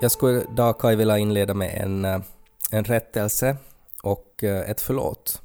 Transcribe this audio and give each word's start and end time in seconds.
Jag 0.00 0.10
skulle 0.10 0.42
idag 0.52 0.78
Kai 0.78 0.96
vilja 0.96 1.18
inleda 1.18 1.54
med 1.54 1.80
en, 1.82 2.04
eh, 2.04 2.20
en 2.70 2.84
rättelse 2.84 3.56
och 4.02 4.44
eh, 4.44 4.70
ett 4.70 4.80
förlåt. 4.80 5.42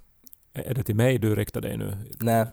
Är 0.53 0.73
det 0.73 0.83
till 0.83 0.95
mig 0.95 1.17
du 1.17 1.35
riktar 1.35 1.61
dig 1.61 1.77
nu? 1.77 1.97
Nej. 2.19 2.45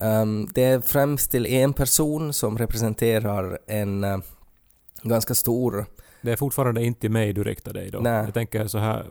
Ehm, 0.00 0.48
det 0.54 0.64
är 0.64 0.80
främst 0.80 1.30
till 1.30 1.46
en 1.46 1.72
person 1.72 2.32
som 2.32 2.58
representerar 2.58 3.58
en 3.66 4.04
eh, 4.04 4.18
ganska 5.02 5.34
stor... 5.34 5.86
Det 6.22 6.32
är 6.32 6.36
fortfarande 6.36 6.84
inte 6.84 7.00
till 7.00 7.10
mig 7.10 7.32
du 7.32 7.44
riktar 7.44 7.72
dig 7.72 7.90
då? 7.90 7.98
Nej. 7.98 8.24
Jag 8.24 8.34
tänker 8.34 8.66
så 8.66 8.78
här... 8.78 9.06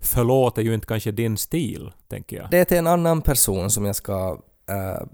Förlåt 0.00 0.58
är 0.58 0.62
ju 0.62 0.74
inte 0.74 0.86
kanske 0.86 1.10
din 1.10 1.36
stil, 1.36 1.92
tänker 2.08 2.36
jag. 2.36 2.50
Det 2.50 2.58
är 2.58 2.64
till 2.64 2.76
en 2.76 2.86
annan 2.86 3.22
person 3.22 3.70
som 3.70 3.84
jag 3.84 3.96
ska 3.96 4.38
eh, 4.66 5.06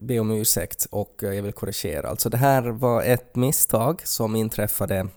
be 0.00 0.18
om 0.18 0.30
ursäkt 0.30 0.86
och 0.90 1.14
jag 1.20 1.42
vill 1.42 1.52
korrigera. 1.52 2.08
Alltså 2.08 2.28
det 2.28 2.36
här 2.36 2.62
var 2.62 3.02
ett 3.02 3.36
misstag 3.36 4.00
som 4.04 4.36
inträffade 4.36 5.08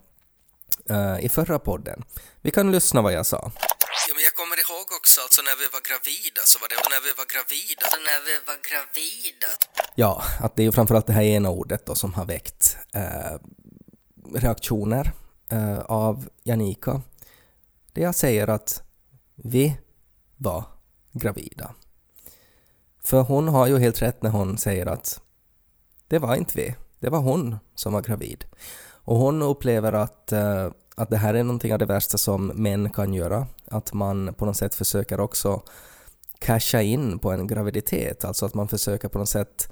eh, 0.89 1.25
i 1.25 1.29
förra 1.29 1.59
podden. 1.59 2.03
Vi 2.41 2.51
kan 2.51 2.71
lyssna 2.71 3.01
vad 3.01 3.13
jag 3.13 3.25
sa. 3.25 3.51
Ja, 4.07 4.13
men 4.15 4.23
jag 4.23 4.33
kommer 4.33 4.57
ihåg 4.59 4.87
också, 4.99 5.21
alltså 5.21 5.41
när 5.41 5.55
vi 5.61 5.67
var 5.73 5.81
gravida 5.89 6.41
så 6.45 6.59
var 6.59 6.67
det 6.67 6.75
när 6.75 7.03
vi 7.07 7.13
var 7.21 7.27
gravida. 7.33 7.85
när 8.09 8.19
vi 8.25 8.35
var 8.47 8.57
gravida. 8.69 9.47
Ja, 9.95 10.23
att 10.39 10.55
det 10.55 10.61
är 10.61 10.65
ju 10.65 10.71
framförallt 10.71 11.07
det 11.07 11.13
här 11.13 11.23
ena 11.23 11.49
ordet 11.49 11.85
då 11.85 11.95
som 11.95 12.13
har 12.13 12.25
väckt 12.25 12.77
eh, 12.93 13.35
reaktioner 14.33 15.11
eh, 15.49 15.79
av 15.79 16.29
Janika. 16.43 17.01
Det 17.93 18.01
jag 18.01 18.15
säger 18.15 18.47
att 18.47 18.83
vi 19.35 19.77
var 20.37 20.63
gravida. 21.11 21.73
För 23.03 23.21
hon 23.21 23.47
har 23.47 23.67
ju 23.67 23.79
helt 23.79 24.01
rätt 24.01 24.23
när 24.23 24.29
hon 24.29 24.57
säger 24.57 24.85
att 24.85 25.21
det 26.07 26.19
var 26.19 26.35
inte 26.35 26.53
vi, 26.55 26.75
det 26.99 27.09
var 27.09 27.19
hon 27.19 27.57
som 27.75 27.93
var 27.93 28.01
gravid. 28.01 28.45
Och 29.05 29.17
hon 29.17 29.41
upplever 29.41 29.93
att, 29.93 30.31
eh, 30.31 30.71
att 30.95 31.09
det 31.09 31.17
här 31.17 31.33
är 31.33 31.43
någonting 31.43 31.73
av 31.73 31.79
det 31.79 31.85
värsta 31.85 32.17
som 32.17 32.47
män 32.47 32.89
kan 32.89 33.13
göra. 33.13 33.47
Att 33.67 33.93
man 33.93 34.33
på 34.33 34.45
något 34.45 34.57
sätt 34.57 34.75
försöker 34.75 35.19
också 35.19 35.61
casha 36.39 36.81
in 36.81 37.19
på 37.19 37.31
en 37.31 37.47
graviditet, 37.47 38.25
alltså 38.25 38.45
att 38.45 38.53
man 38.53 38.67
försöker 38.67 39.07
på 39.07 39.17
något 39.17 39.29
sätt 39.29 39.69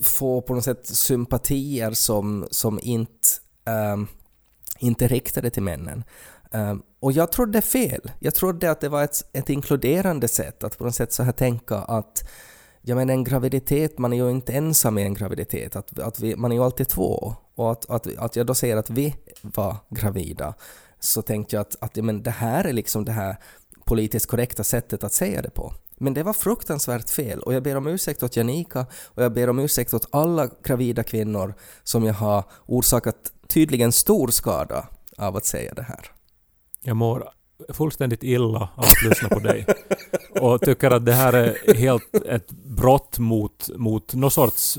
få 0.00 0.40
på 0.40 0.54
något 0.54 0.64
sätt 0.64 0.86
sympatier 0.86 1.90
som, 1.92 2.48
som 2.50 2.78
inte, 2.82 3.28
um, 3.92 4.08
inte 4.78 5.04
är 5.04 5.08
riktade 5.08 5.50
till 5.50 5.62
männen. 5.62 6.04
Um, 6.50 6.82
och 7.00 7.12
jag 7.12 7.32
trodde 7.32 7.62
fel. 7.62 8.12
Jag 8.18 8.34
trodde 8.34 8.70
att 8.70 8.80
det 8.80 8.88
var 8.88 9.04
ett, 9.04 9.22
ett 9.32 9.50
inkluderande 9.50 10.28
sätt 10.28 10.64
att 10.64 10.78
på 10.78 10.84
något 10.84 10.94
sätt 10.94 11.12
så 11.12 11.22
här 11.22 11.32
tänka 11.32 11.76
att 11.76 12.24
jag 12.82 12.96
menar 12.96 13.14
en 13.14 13.24
graviditet, 13.24 13.98
man 13.98 14.12
är 14.12 14.16
ju 14.16 14.30
inte 14.30 14.52
ensam 14.52 14.98
i 14.98 15.02
en 15.02 15.14
graviditet, 15.14 15.76
att, 15.76 15.98
att 15.98 16.20
vi, 16.20 16.36
man 16.36 16.52
är 16.52 16.56
ju 16.56 16.62
alltid 16.62 16.88
två. 16.88 17.34
Och 17.54 17.72
att, 17.72 17.90
att, 17.90 18.16
att 18.18 18.36
jag 18.36 18.46
då 18.46 18.54
säger 18.54 18.76
att 18.76 18.90
vi 18.90 19.14
var 19.42 19.76
gravida, 19.90 20.54
så 21.00 21.22
tänkte 21.22 21.56
jag 21.56 21.60
att, 21.60 21.76
att 21.80 21.96
men 21.96 22.22
det 22.22 22.30
här 22.30 22.64
är 22.64 22.72
liksom 22.72 23.04
det 23.04 23.12
här 23.12 23.36
politiskt 23.84 24.26
korrekta 24.26 24.64
sättet 24.64 25.04
att 25.04 25.12
säga 25.12 25.42
det 25.42 25.50
på. 25.50 25.72
Men 25.98 26.14
det 26.14 26.22
var 26.22 26.32
fruktansvärt 26.32 27.10
fel 27.10 27.40
och 27.40 27.54
jag 27.54 27.62
ber 27.62 27.76
om 27.76 27.86
ursäkt 27.86 28.22
åt 28.22 28.36
Janika 28.36 28.86
och 29.06 29.22
jag 29.22 29.32
ber 29.32 29.50
om 29.50 29.58
ursäkt 29.58 29.94
åt 29.94 30.08
alla 30.10 30.48
gravida 30.62 31.02
kvinnor 31.02 31.54
som 31.82 32.04
jag 32.04 32.14
har 32.14 32.44
orsakat 32.66 33.32
tydligen 33.48 33.92
stor 33.92 34.28
skada 34.28 34.88
av 35.18 35.36
att 35.36 35.44
säga 35.44 35.74
det 35.74 35.82
här. 35.82 36.10
Jag 36.82 36.96
mår 36.96 37.28
fullständigt 37.68 38.22
illa 38.22 38.68
att 38.76 39.02
lyssna 39.08 39.28
på 39.28 39.38
dig. 39.38 39.66
Och 40.40 40.60
tycker 40.60 40.90
att 40.90 41.06
det 41.06 41.12
här 41.12 41.32
är 41.32 41.74
helt 41.74 42.14
ett 42.26 42.50
brott 42.50 43.18
mot, 43.18 43.70
mot 43.76 44.14
någon 44.14 44.30
sorts 44.30 44.78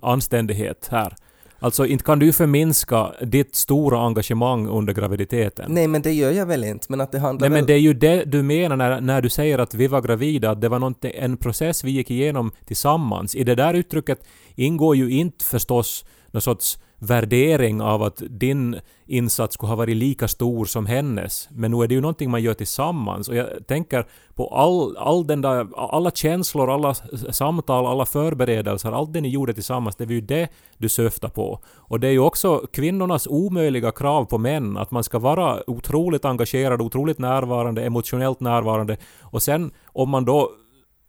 anständighet 0.00 0.88
här. 0.90 1.16
Alltså 1.62 1.86
inte 1.86 2.04
kan 2.04 2.18
du 2.18 2.32
förminska 2.32 3.12
ditt 3.22 3.54
stora 3.56 4.00
engagemang 4.00 4.68
under 4.68 4.92
graviditeten. 4.92 5.72
Nej 5.74 5.86
men 5.86 6.02
det 6.02 6.12
gör 6.12 6.30
jag 6.30 6.46
väl 6.46 6.64
inte, 6.64 6.86
men 6.88 7.00
att 7.00 7.12
det 7.12 7.18
handlar 7.18 7.48
Nej 7.48 7.50
men 7.50 7.60
väl... 7.60 7.66
det 7.66 7.72
är 7.72 7.78
ju 7.78 7.94
det 7.94 8.24
du 8.24 8.42
menar 8.42 8.76
när, 8.76 9.00
när 9.00 9.22
du 9.22 9.30
säger 9.30 9.58
att 9.58 9.74
vi 9.74 9.86
var 9.86 10.00
gravida, 10.00 10.50
att 10.50 10.60
det 10.60 10.68
var 10.68 10.94
en 11.02 11.36
process 11.36 11.84
vi 11.84 11.90
gick 11.90 12.10
igenom 12.10 12.52
tillsammans. 12.64 13.34
I 13.34 13.44
det 13.44 13.54
där 13.54 13.74
uttrycket 13.74 14.24
ingår 14.54 14.96
ju 14.96 15.10
inte 15.10 15.44
förstås 15.44 16.04
någon 16.30 16.42
sorts 16.42 16.78
värdering 17.00 17.82
av 17.82 18.02
att 18.02 18.22
din 18.28 18.80
insats 19.06 19.54
skulle 19.54 19.68
ha 19.68 19.76
varit 19.76 19.96
lika 19.96 20.28
stor 20.28 20.64
som 20.64 20.86
hennes. 20.86 21.48
Men 21.50 21.70
nu 21.70 21.82
är 21.82 21.88
det 21.88 21.94
ju 21.94 22.00
någonting 22.00 22.30
man 22.30 22.42
gör 22.42 22.54
tillsammans. 22.54 23.28
Och 23.28 23.36
jag 23.36 23.66
tänker 23.66 24.06
på 24.34 24.48
all, 24.48 24.96
all 24.96 25.26
den 25.26 25.40
där, 25.40 25.66
alla 25.76 26.10
känslor, 26.10 26.70
alla 26.70 26.94
samtal, 27.30 27.86
alla 27.86 28.06
förberedelser, 28.06 28.92
allt 28.92 29.12
det 29.12 29.20
ni 29.20 29.28
gjorde 29.28 29.54
tillsammans, 29.54 29.96
det 29.96 30.06
var 30.06 30.12
ju 30.12 30.20
det 30.20 30.48
du 30.78 30.88
syftar 30.88 31.28
på. 31.28 31.60
Och 31.76 32.00
det 32.00 32.08
är 32.08 32.12
ju 32.12 32.20
också 32.20 32.66
kvinnornas 32.72 33.26
omöjliga 33.26 33.90
krav 33.90 34.24
på 34.24 34.38
män, 34.38 34.76
att 34.76 34.90
man 34.90 35.04
ska 35.04 35.18
vara 35.18 35.70
otroligt 35.70 36.24
engagerad, 36.24 36.80
otroligt 36.80 37.18
närvarande, 37.18 37.82
emotionellt 37.84 38.40
närvarande. 38.40 38.96
Och 39.20 39.42
sen 39.42 39.70
om 39.86 40.10
man 40.10 40.24
då 40.24 40.50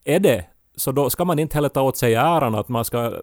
är 0.03 0.19
det, 0.19 0.45
så 0.75 0.91
då 0.91 1.09
ska 1.09 1.25
man 1.25 1.39
inte 1.39 1.57
heller 1.57 1.69
ta 1.69 1.81
åt 1.81 1.97
sig 1.97 2.15
äran 2.15 2.55
att 2.55 2.69
man 2.69 2.85
ska... 2.85 3.21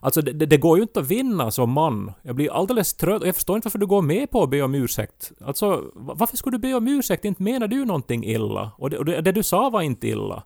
Alltså 0.00 0.22
det, 0.22 0.32
det, 0.32 0.46
det 0.46 0.56
går 0.56 0.78
ju 0.78 0.82
inte 0.82 1.00
att 1.00 1.06
vinna 1.06 1.50
som 1.50 1.70
man. 1.70 2.12
Jag 2.22 2.36
blir 2.36 2.52
alldeles 2.52 2.94
trött 2.94 3.22
och 3.22 3.28
jag 3.28 3.34
förstår 3.34 3.56
inte 3.56 3.66
varför 3.66 3.78
du 3.78 3.86
går 3.86 4.02
med 4.02 4.30
på 4.30 4.42
att 4.42 4.50
be 4.50 4.62
om 4.62 4.74
ursäkt. 4.74 5.32
Alltså 5.40 5.90
varför 5.94 6.36
skulle 6.36 6.56
du 6.56 6.60
be 6.60 6.74
om 6.74 6.88
ursäkt? 6.88 7.24
Inte 7.24 7.42
menar 7.42 7.68
du 7.68 7.84
någonting 7.84 8.24
illa. 8.24 8.70
Och 8.78 8.90
det, 8.90 8.98
och 8.98 9.04
det, 9.04 9.20
det 9.20 9.32
du 9.32 9.42
sa 9.42 9.70
var 9.70 9.82
inte 9.82 10.08
illa. 10.08 10.42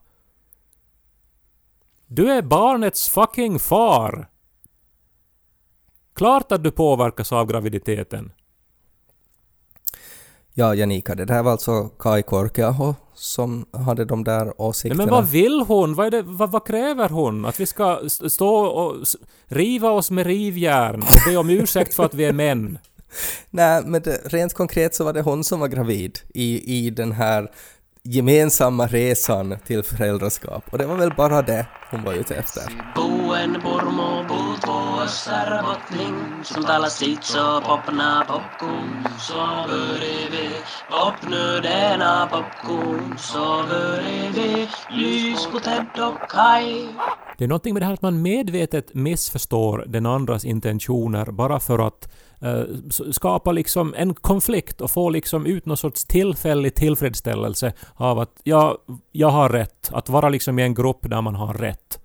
Du 2.06 2.30
är 2.30 2.42
barnets 2.42 3.08
fucking 3.08 3.58
far! 3.58 4.30
Klart 6.14 6.52
att 6.52 6.64
du 6.64 6.70
påverkas 6.70 7.32
av 7.32 7.46
graviditeten. 7.46 8.32
Ja, 10.52 10.74
Janika, 10.74 11.14
det 11.14 11.24
där 11.24 11.42
var 11.42 11.52
alltså 11.52 11.88
Kai 11.88 12.22
Korkeaho 12.22 12.94
som 13.20 13.66
hade 13.72 14.04
de 14.04 14.24
där 14.24 14.44
Nej, 14.44 14.54
åsikterna. 14.56 15.04
men 15.04 15.14
vad 15.14 15.28
vill 15.28 15.64
hon? 15.66 15.94
Vad, 15.94 16.12
det, 16.12 16.22
vad, 16.22 16.50
vad 16.50 16.66
kräver 16.66 17.08
hon? 17.08 17.44
Att 17.44 17.60
vi 17.60 17.66
ska 17.66 18.00
stå 18.28 18.54
och 18.54 18.96
riva 19.46 19.90
oss 19.90 20.10
med 20.10 20.26
rivjärn 20.26 21.02
och 21.02 21.30
be 21.30 21.36
om 21.36 21.50
ursäkt 21.60 21.94
för 21.94 22.04
att 22.04 22.14
vi 22.14 22.24
är 22.24 22.32
män? 22.32 22.78
Nej, 23.50 23.82
men 23.86 24.02
det, 24.02 24.20
rent 24.24 24.54
konkret 24.54 24.94
så 24.94 25.04
var 25.04 25.12
det 25.12 25.22
hon 25.22 25.44
som 25.44 25.60
var 25.60 25.68
gravid 25.68 26.18
i, 26.34 26.76
i 26.86 26.90
den 26.90 27.12
här 27.12 27.50
gemensamma 28.02 28.86
resan 28.86 29.56
till 29.66 29.82
föräldraskap. 29.82 30.64
Och 30.70 30.78
det 30.78 30.86
var 30.86 30.96
väl 30.96 31.14
bara 31.16 31.42
det 31.42 31.66
hon 31.90 32.02
var 32.02 32.12
ute 32.12 32.34
efter. 32.34 32.62
Buen 32.94 33.60
purmo 33.60 34.24
puutuossa 34.28 35.64
botling, 35.66 36.44
som 36.44 36.64
talar 36.64 36.88
sitt 36.88 37.24
så 37.24 37.60
popna 37.60 38.24
popcorn, 38.28 39.04
så 39.18 39.68
börjar 39.68 40.30
vi 40.30 40.50
popnu 40.90 41.60
denna 41.62 42.26
popcorn, 42.26 43.18
så 43.18 43.64
börjar 43.68 44.32
vi 44.34 44.68
lys 44.90 45.46
på 45.46 45.58
Ted 45.58 45.86
och 45.96 46.30
Kai. 46.30 46.86
Det 47.38 47.44
är 47.44 47.48
någonting 47.48 47.74
med 47.74 47.82
det 47.82 47.86
här 47.86 47.94
att 47.94 48.02
man 48.02 48.22
medvetet 48.22 48.94
missförstår 48.94 49.84
den 49.86 50.06
andras 50.06 50.44
intentioner 50.44 51.26
bara 51.26 51.60
för 51.60 51.86
att 51.86 52.08
Eh, 52.42 52.64
skapa 53.12 53.52
liksom 53.52 53.94
en 53.96 54.14
konflikt 54.14 54.80
och 54.80 54.90
få 54.90 55.10
liksom 55.10 55.46
ut 55.46 55.66
någon 55.66 55.76
sorts 55.76 56.04
tillfällig 56.04 56.74
tillfredsställelse 56.74 57.72
av 57.94 58.18
att 58.18 58.40
ja, 58.42 58.78
jag 59.12 59.28
har 59.28 59.48
rätt. 59.48 59.90
Att 59.92 60.08
vara 60.08 60.28
liksom 60.28 60.58
i 60.58 60.62
en 60.62 60.74
grupp 60.74 61.10
där 61.10 61.22
man 61.22 61.34
har 61.34 61.54
rätt. 61.54 62.00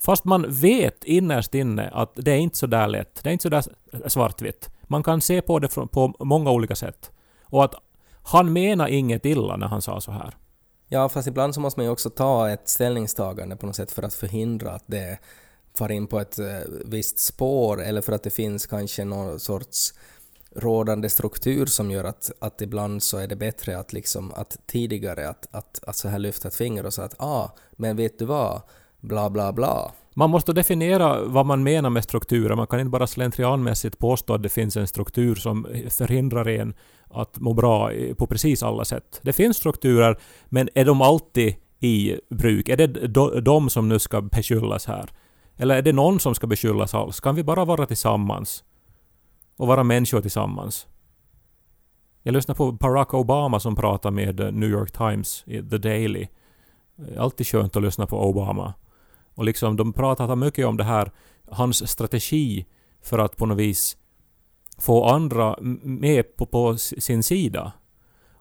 Fast 0.00 0.24
man 0.24 0.46
vet 0.48 1.04
innerst 1.04 1.54
inne 1.54 1.90
att 1.92 2.12
det 2.14 2.30
är 2.32 2.38
inte 2.38 2.58
så 2.58 2.66
där 2.66 2.88
lätt. 2.88 3.20
Det 3.22 3.30
är 3.30 3.32
inte 3.32 3.42
så 3.42 3.48
där 3.48 3.64
eh, 3.92 4.00
svartvitt. 4.06 4.70
Man 4.82 5.02
kan 5.02 5.20
se 5.20 5.42
på 5.42 5.58
det 5.58 5.68
på 5.68 6.14
många 6.18 6.50
olika 6.50 6.74
sätt. 6.74 7.10
Och 7.44 7.64
att 7.64 7.74
han 8.22 8.52
menar 8.52 8.88
inget 8.88 9.26
illa 9.26 9.56
när 9.56 9.66
han 9.66 9.82
sa 9.82 10.00
så 10.00 10.12
här. 10.12 10.36
Ja, 10.88 11.08
fast 11.08 11.28
ibland 11.28 11.54
så 11.54 11.60
måste 11.60 11.80
man 11.80 11.84
ju 11.84 11.92
också 11.92 12.10
ta 12.10 12.50
ett 12.50 12.68
ställningstagande 12.68 13.56
på 13.56 13.66
något 13.66 13.76
sätt 13.76 13.92
för 13.92 14.02
att 14.02 14.14
förhindra 14.14 14.70
att 14.70 14.84
det 14.86 15.18
far 15.76 15.92
in 15.92 16.06
på 16.06 16.20
ett 16.20 16.38
eh, 16.38 16.46
visst 16.84 17.18
spår 17.18 17.82
eller 17.82 18.00
för 18.00 18.12
att 18.12 18.22
det 18.22 18.30
finns 18.30 18.66
kanske 18.66 19.04
någon 19.04 19.40
sorts 19.40 19.94
rådande 20.56 21.08
struktur 21.08 21.66
som 21.66 21.90
gör 21.90 22.04
att, 22.04 22.30
att 22.38 22.62
ibland 22.62 23.02
så 23.02 23.18
är 23.18 23.28
det 23.28 23.36
bättre 23.36 23.78
att 23.78 23.92
liksom 23.92 24.32
att 24.34 24.58
tidigare 24.66 25.28
att, 25.28 25.46
att, 25.50 25.80
att 25.86 25.96
så 25.96 26.08
här 26.08 26.18
lyfta 26.18 26.48
ett 26.48 26.54
finger 26.54 26.86
och 26.86 26.94
säga 26.94 27.04
att 27.04 27.20
ah, 27.20 27.54
men 27.72 27.96
vet 27.96 28.18
du 28.18 28.24
vad, 28.24 28.62
bla 29.00 29.30
bla 29.30 29.52
bla. 29.52 29.92
Man 30.14 30.30
måste 30.30 30.52
definiera 30.52 31.22
vad 31.24 31.46
man 31.46 31.62
menar 31.62 31.90
med 31.90 32.04
strukturer. 32.04 32.56
Man 32.56 32.66
kan 32.66 32.80
inte 32.80 32.90
bara 32.90 33.06
slentrianmässigt 33.06 33.98
påstå 33.98 34.34
att 34.34 34.42
det 34.42 34.48
finns 34.48 34.76
en 34.76 34.86
struktur 34.86 35.34
som 35.34 35.66
förhindrar 35.90 36.48
en 36.48 36.74
att 37.10 37.38
må 37.38 37.52
bra 37.52 37.90
på 38.18 38.26
precis 38.26 38.62
alla 38.62 38.84
sätt. 38.84 39.20
Det 39.22 39.32
finns 39.32 39.56
strukturer, 39.56 40.18
men 40.48 40.68
är 40.74 40.84
de 40.84 41.02
alltid 41.02 41.54
i 41.80 42.14
bruk? 42.30 42.68
Är 42.68 42.76
det 42.76 42.86
de 43.40 43.70
som 43.70 43.88
nu 43.88 43.98
ska 43.98 44.20
beskyllas 44.20 44.86
här? 44.86 45.10
Eller 45.56 45.76
är 45.76 45.82
det 45.82 45.92
någon 45.92 46.20
som 46.20 46.34
ska 46.34 46.46
beskyllas 46.46 46.94
alls? 46.94 47.20
Kan 47.20 47.34
vi 47.34 47.44
bara 47.44 47.64
vara 47.64 47.86
tillsammans? 47.86 48.64
Och 49.56 49.66
vara 49.66 49.84
människor 49.84 50.20
tillsammans? 50.20 50.86
Jag 52.22 52.32
lyssnade 52.32 52.58
på 52.58 52.72
Barack 52.72 53.14
Obama 53.14 53.60
som 53.60 53.76
pratade 53.76 54.14
med 54.16 54.54
New 54.54 54.70
York 54.70 54.92
Times 54.92 55.44
The 55.44 55.78
Daily. 55.78 56.26
Det 56.96 57.14
är 57.14 57.18
alltid 57.18 57.46
skönt 57.46 57.76
att 57.76 57.82
lyssna 57.82 58.06
på 58.06 58.28
Obama. 58.28 58.74
Och 59.34 59.44
liksom, 59.44 59.76
de 59.76 59.92
pratar 59.92 60.36
mycket 60.36 60.66
om 60.66 60.76
det 60.76 60.84
här, 60.84 61.10
hans 61.50 61.90
strategi 61.90 62.66
för 63.02 63.18
att 63.18 63.36
på 63.36 63.46
något 63.46 63.58
vis 63.58 63.96
få 64.78 65.04
andra 65.04 65.56
med 65.82 66.36
på, 66.36 66.46
på 66.46 66.76
sin 66.76 67.22
sida. 67.22 67.72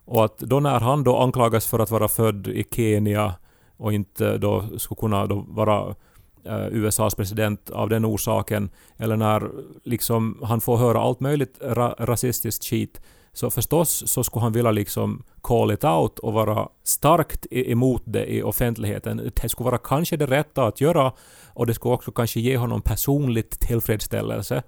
Och 0.06 0.26
att 0.26 0.38
då 0.38 0.60
när 0.60 0.80
han 0.80 1.04
då 1.04 1.18
anklagas 1.18 1.68
för 1.68 1.80
att 1.80 1.92
vara 1.92 2.08
född 2.08 2.48
i 2.48 2.66
Kenya 2.72 3.34
och 3.78 3.94
inte 3.94 4.38
då 4.38 4.64
skulle 4.78 5.00
kunna 5.00 5.26
då 5.26 5.46
vara 5.48 5.96
Eh, 6.46 6.68
USAs 6.72 7.16
president 7.16 7.70
av 7.70 7.90
den 7.90 8.06
orsaken, 8.06 8.70
eller 8.98 9.18
när 9.18 9.52
liksom 9.84 10.40
han 10.44 10.62
får 10.62 10.78
höra 10.78 11.02
allt 11.02 11.20
möjligt 11.20 11.58
ra 11.62 11.96
rasistiskt 12.00 12.66
skit, 12.66 13.02
så 13.34 13.50
förstås 13.50 14.04
så 14.08 14.24
skulle 14.24 14.44
han 14.44 14.54
vilja 14.54 14.72
liksom 14.72 15.24
call 15.42 15.72
it 15.72 15.84
out 15.84 16.20
och 16.20 16.34
vara 16.34 16.70
starkt 16.84 17.46
emot 17.52 18.02
det 18.06 18.26
i 18.26 18.44
offentligheten. 18.44 19.32
Det 19.42 19.50
skulle 19.50 19.66
vara 19.66 19.78
kanske 19.78 20.18
det 20.18 20.26
rätta 20.26 20.66
att 20.66 20.82
göra 20.82 21.12
och 21.48 21.66
det 21.66 21.74
skulle 21.74 21.94
också 21.94 22.12
kanske 22.12 22.40
ge 22.40 22.58
honom 22.58 22.82
personligt 22.82 23.60
tillfredsställelse 23.60 24.64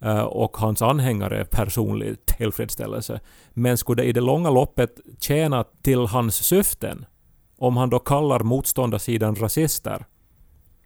eh, 0.00 0.22
och 0.22 0.56
hans 0.56 0.82
anhängare 0.82 1.44
personlig 1.44 2.26
tillfredsställelse. 2.26 3.20
Men 3.50 3.78
skulle 3.78 4.02
det 4.02 4.08
i 4.08 4.12
det 4.12 4.20
långa 4.20 4.50
loppet 4.50 5.00
tjäna 5.20 5.64
till 5.82 6.06
hans 6.06 6.34
syften 6.34 7.04
om 7.58 7.76
han 7.76 7.90
då 7.90 7.98
kallar 7.98 8.40
motståndarsidan 8.40 9.34
rasister, 9.34 10.06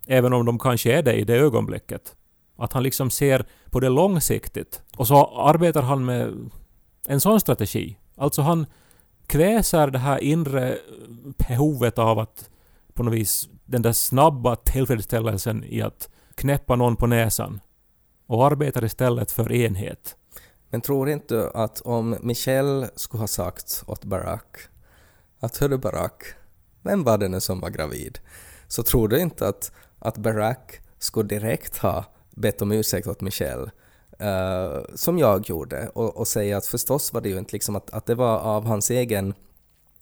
även 0.07 0.33
om 0.33 0.47
de 0.47 0.59
kanske 0.59 0.93
är 0.93 1.03
det 1.03 1.15
i 1.15 1.25
det 1.25 1.37
ögonblicket. 1.37 2.17
Att 2.59 2.73
han 2.73 2.83
liksom 2.83 3.11
ser 3.11 3.47
på 3.71 3.81
det 3.81 3.89
långsiktigt. 3.89 4.83
Och 4.97 5.07
så 5.07 5.27
arbetar 5.27 5.83
han 5.83 6.05
med 6.05 6.51
en 7.09 7.21
sån 7.21 7.41
strategi. 7.41 7.99
Alltså 8.17 8.43
han 8.43 8.67
kväser 9.27 9.91
det 9.91 9.99
här 9.99 10.19
inre 10.19 10.79
behovet 11.49 11.99
av 11.99 12.19
att 12.19 12.51
på 12.95 13.03
något 13.03 13.15
vis 13.15 13.49
den 13.65 13.83
där 13.83 13.93
snabba 13.93 14.57
tillfredsställelsen 14.57 15.65
i 15.65 15.83
att 15.83 16.09
knäppa 16.35 16.77
någon 16.77 16.97
på 16.97 17.07
näsan 17.07 17.61
och 18.27 18.47
arbetar 18.47 18.85
istället 18.85 19.33
för 19.33 19.53
enhet. 19.53 20.17
Men 20.71 20.81
tror 20.81 21.09
inte 21.09 21.51
att 21.55 21.81
om 21.81 22.17
Michelle 22.21 22.89
skulle 22.97 23.21
ha 23.21 23.29
sagt 23.29 23.85
åt 23.87 24.05
Barack 24.05 24.57
att 25.41 25.57
hörru 25.57 25.79
Barack, 25.79 26.23
vem 26.83 27.05
var 27.05 27.19
det 27.19 27.29
nu 27.29 27.41
som 27.41 27.61
var 27.61 27.71
gravid? 27.71 28.19
Så 28.69 28.83
tror 28.83 29.09
du 29.09 29.19
inte 29.21 29.49
att, 29.49 29.73
att 29.99 30.19
Barack 30.19 30.81
skulle 30.99 31.29
direkt 31.29 31.79
ha 31.79 32.05
bett 32.31 32.63
om 32.63 32.73
ursäkt 32.73 33.07
åt 33.07 33.21
Michelle 33.21 33.71
uh, 34.23 34.85
som 34.95 35.19
jag 35.19 35.49
gjorde 35.49 35.89
och, 35.89 36.17
och 36.17 36.29
säga 36.29 36.57
att 36.57 36.67
förstås 36.67 37.13
var 37.13 37.21
det 37.21 37.29
ju 37.29 37.39
inte 37.39 37.53
liksom 37.53 37.77
att, 37.77 37.91
att 37.91 38.07
det 38.07 38.15
var 38.15 38.39
av 38.39 38.65
hans 38.65 38.91
egen 38.91 39.35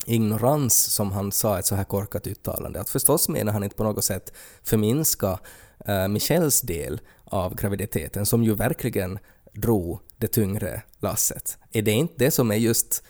ignorans 0.07 0.75
som 0.75 1.13
han 1.13 1.33
sa 1.33 1.59
ett 1.59 1.67
så 1.67 1.75
här 1.75 1.85
korkat 1.85 2.27
uttalande. 2.27 2.81
Att 2.81 2.89
förstås 2.89 3.29
menar 3.29 3.53
han 3.53 3.65
inte 3.65 3.77
på 3.77 3.85
något 3.85 4.05
sätt 4.05 4.33
förminska 4.63 5.39
eh, 5.87 6.03
uh, 6.03 6.09
Michelles 6.09 6.61
del 6.61 7.01
av 7.25 7.55
graviditeten 7.55 8.27
som 8.27 8.45
ju 8.45 8.55
verkligen 8.55 9.19
drog 9.53 10.01
det 10.17 10.29
tyngre 10.29 10.83
lasset. 10.99 11.59
Är 11.73 11.83
det 11.83 11.91
inte 11.91 12.15
det 12.17 12.31
som 12.31 12.51
är 12.51 12.57
just 12.57 13.05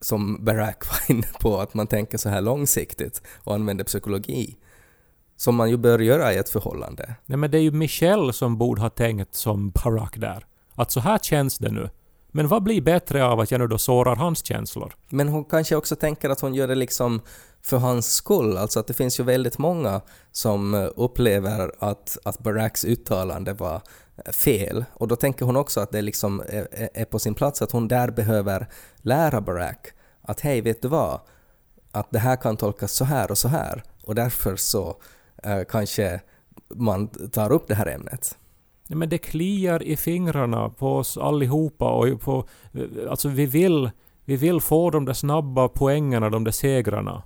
som 0.00 0.44
Barack 0.44 0.84
var 0.90 1.14
inne 1.14 1.26
på, 1.40 1.60
att 1.60 1.74
man 1.74 1.86
tänker 1.86 2.18
så 2.18 2.28
här 2.28 2.40
långsiktigt 2.40 3.22
och 3.34 3.54
använder 3.54 3.84
psykologi? 3.84 4.56
Som 5.36 5.54
man 5.54 5.70
ju 5.70 5.76
bör 5.76 5.98
göra 5.98 6.32
i 6.34 6.36
ett 6.36 6.48
förhållande. 6.48 7.14
Nej 7.26 7.38
men 7.38 7.50
det 7.50 7.58
är 7.58 7.62
ju 7.62 7.70
Michelle 7.72 8.32
som 8.32 8.58
borde 8.58 8.80
ha 8.82 8.90
tänkt 8.90 9.34
som 9.34 9.70
Barack 9.70 10.16
där. 10.16 10.46
Att 10.74 10.90
så 10.90 11.00
här 11.00 11.18
känns 11.18 11.58
det 11.58 11.70
nu. 11.70 11.90
Men 12.28 12.48
vad 12.48 12.62
blir 12.62 12.80
bättre 12.82 13.24
av 13.24 13.40
att 13.40 13.50
jag 13.50 13.58
nu 13.58 13.66
då 13.66 13.78
sårar 13.78 14.16
hans 14.16 14.44
känslor? 14.46 14.94
Men 15.08 15.28
hon 15.28 15.44
kanske 15.44 15.76
också 15.76 15.96
tänker 15.96 16.30
att 16.30 16.40
hon 16.40 16.54
gör 16.54 16.68
det 16.68 16.74
liksom 16.74 17.20
för 17.62 17.76
hans 17.76 18.12
skull, 18.14 18.56
alltså 18.56 18.80
att 18.80 18.86
det 18.86 18.94
finns 18.94 19.20
ju 19.20 19.24
väldigt 19.24 19.58
många 19.58 20.00
som 20.32 20.74
eh, 20.74 20.88
upplever 20.96 21.72
att, 21.78 22.18
att 22.24 22.38
Baracks 22.38 22.84
uttalande 22.84 23.52
var 23.52 23.80
eh, 24.26 24.32
fel. 24.32 24.84
Och 24.94 25.08
då 25.08 25.16
tänker 25.16 25.44
hon 25.46 25.56
också 25.56 25.80
att 25.80 25.90
det 25.92 26.02
liksom 26.02 26.40
är, 26.48 26.68
är- 26.94 27.04
på 27.04 27.18
sin 27.18 27.34
plats 27.34 27.62
att 27.62 27.70
hon 27.72 27.88
där 27.88 28.10
behöver 28.10 28.66
lära 28.96 29.40
Barack 29.40 29.86
att 30.22 30.40
hej, 30.40 30.60
vet 30.60 30.82
du 30.82 30.88
vad? 30.88 31.20
Att 31.92 32.10
det 32.10 32.18
här 32.18 32.36
kan 32.36 32.56
tolkas 32.56 32.92
så 32.92 33.04
här 33.04 33.30
och 33.30 33.38
så 33.38 33.48
här 33.48 33.82
och 34.04 34.14
därför 34.14 34.56
så 34.56 34.96
Eh, 35.44 35.64
kanske 35.68 36.20
man 36.74 37.08
tar 37.08 37.52
upp 37.52 37.68
det 37.68 37.74
här 37.74 37.86
ämnet. 37.86 38.38
Ja, 38.88 38.96
men 38.96 39.08
det 39.08 39.18
kliar 39.18 39.82
i 39.82 39.96
fingrarna 39.96 40.68
på 40.68 40.96
oss 40.96 41.18
allihopa 41.18 41.90
och 41.90 42.20
på... 42.20 42.48
Eh, 42.72 43.10
alltså 43.10 43.28
vi 43.28 43.46
vill, 43.46 43.90
vi 44.24 44.36
vill 44.36 44.60
få 44.60 44.90
de 44.90 45.04
där 45.04 45.12
snabba 45.12 45.68
poängerna, 45.68 46.30
de 46.30 46.44
där 46.44 46.52
segrarna. 46.52 47.22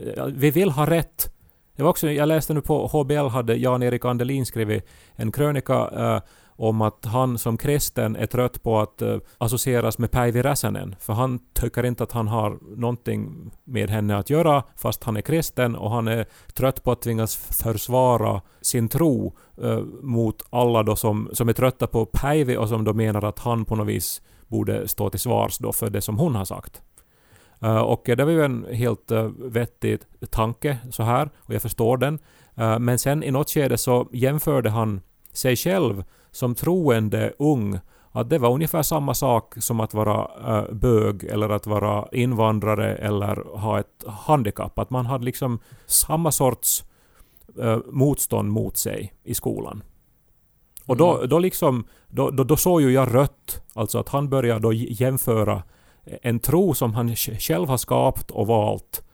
Eh, 0.00 0.26
vi 0.26 0.50
vill 0.50 0.70
ha 0.70 0.90
rätt. 0.90 1.32
Det 1.76 1.82
var 1.82 1.90
också, 1.90 2.10
jag 2.10 2.28
läste 2.28 2.54
nu 2.54 2.60
på 2.60 2.86
HBL 2.86 3.28
hade 3.28 3.56
Jan-Erik 3.56 4.04
Andelin 4.04 4.46
skrivit 4.46 4.86
en 5.14 5.32
krönika 5.32 5.74
eh, 5.74 6.20
om 6.56 6.80
att 6.80 7.04
han 7.04 7.38
som 7.38 7.56
kristen 7.56 8.16
är 8.16 8.26
trött 8.26 8.62
på 8.62 8.80
att 8.80 9.02
eh, 9.02 9.16
associeras 9.38 9.98
med 9.98 10.10
Päivi 10.10 10.42
Räsänen. 10.42 10.96
För 11.00 11.12
han 11.12 11.38
tycker 11.54 11.86
inte 11.86 12.02
att 12.02 12.12
han 12.12 12.28
har 12.28 12.58
någonting 12.76 13.50
med 13.64 13.90
henne 13.90 14.16
att 14.16 14.30
göra 14.30 14.62
fast 14.76 15.04
han 15.04 15.16
är 15.16 15.20
kristen 15.20 15.76
och 15.76 15.90
han 15.90 16.08
är 16.08 16.26
trött 16.54 16.82
på 16.82 16.92
att 16.92 17.02
tvingas 17.02 17.36
försvara 17.36 18.42
sin 18.60 18.88
tro 18.88 19.36
eh, 19.62 19.80
mot 20.02 20.42
alla 20.50 20.82
då 20.82 20.96
som, 20.96 21.30
som 21.32 21.48
är 21.48 21.52
trötta 21.52 21.86
på 21.86 22.06
Päivi 22.06 22.56
och 22.56 22.68
som 22.68 22.84
då 22.84 22.94
menar 22.94 23.24
att 23.24 23.38
han 23.38 23.64
på 23.64 23.76
något 23.76 23.86
vis 23.86 24.22
borde 24.48 24.88
stå 24.88 25.10
till 25.10 25.20
svars 25.20 25.58
då 25.58 25.72
för 25.72 25.90
det 25.90 26.00
som 26.00 26.18
hon 26.18 26.34
har 26.34 26.44
sagt. 26.44 26.82
Eh, 27.62 27.78
och 27.78 28.02
det 28.04 28.24
var 28.24 28.32
ju 28.32 28.44
en 28.44 28.66
helt 28.72 29.12
uh, 29.12 29.30
vettig 29.38 30.00
tanke 30.30 30.78
så 30.90 31.02
här 31.02 31.30
och 31.36 31.54
jag 31.54 31.62
förstår 31.62 31.96
den. 31.96 32.18
Eh, 32.54 32.78
men 32.78 32.98
sen 32.98 33.22
i 33.22 33.30
något 33.30 33.50
skede 33.50 33.78
så 33.78 34.08
jämförde 34.12 34.70
han 34.70 35.00
sig 35.32 35.56
själv 35.56 36.04
som 36.36 36.54
troende 36.54 37.32
ung 37.38 37.78
att 38.12 38.30
det 38.30 38.38
var 38.38 38.52
ungefär 38.52 38.82
samma 38.82 39.14
sak 39.14 39.54
som 39.58 39.80
att 39.80 39.94
vara 39.94 40.30
eh, 40.46 40.74
bög 40.74 41.24
eller 41.24 41.48
att 41.48 41.66
vara 41.66 42.08
invandrare 42.12 42.96
eller 42.96 43.58
ha 43.58 43.80
ett 43.80 44.04
handikapp. 44.06 44.78
Att 44.78 44.90
man 44.90 45.06
hade 45.06 45.24
liksom 45.24 45.58
samma 45.86 46.32
sorts 46.32 46.84
eh, 47.60 47.78
motstånd 47.86 48.50
mot 48.50 48.76
sig 48.76 49.14
i 49.24 49.34
skolan. 49.34 49.82
Och 50.86 50.96
då, 50.96 51.26
då, 51.26 51.38
liksom, 51.38 51.84
då, 52.08 52.30
då, 52.30 52.44
då 52.44 52.56
såg 52.56 52.80
ju 52.82 52.92
jag 52.92 53.14
rött. 53.14 53.62
Alltså 53.74 53.98
att 53.98 54.08
han 54.08 54.28
började 54.28 54.60
då 54.60 54.72
jämföra 54.72 55.62
en 56.22 56.38
tro 56.38 56.74
som 56.74 56.94
han 56.94 57.08
sj- 57.08 57.38
själv 57.38 57.68
har 57.68 57.76
skapat 57.76 58.30
och 58.30 58.46
valt 58.46 59.04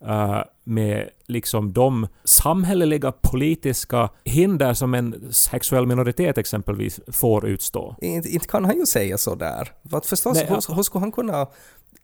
eh, 0.00 0.40
med 0.70 1.08
liksom 1.26 1.72
de 1.72 2.06
samhälleliga 2.24 3.12
politiska 3.12 4.10
hinder 4.24 4.74
som 4.74 4.94
en 4.94 5.32
sexuell 5.32 5.86
minoritet 5.86 6.38
exempelvis 6.38 7.00
får 7.08 7.46
utstå. 7.46 7.96
Inte, 8.00 8.28
inte 8.28 8.46
kan 8.46 8.64
han 8.64 8.76
ju 8.76 8.86
säga 8.86 9.18
så 9.18 9.34
där. 9.34 9.72
För 9.90 9.96
att 9.96 10.06
förstås, 10.06 10.36
Nej, 10.36 10.46
hur, 10.48 10.74
hur 10.74 10.82
skulle 10.82 11.00
han 11.02 11.12
kunna 11.12 11.46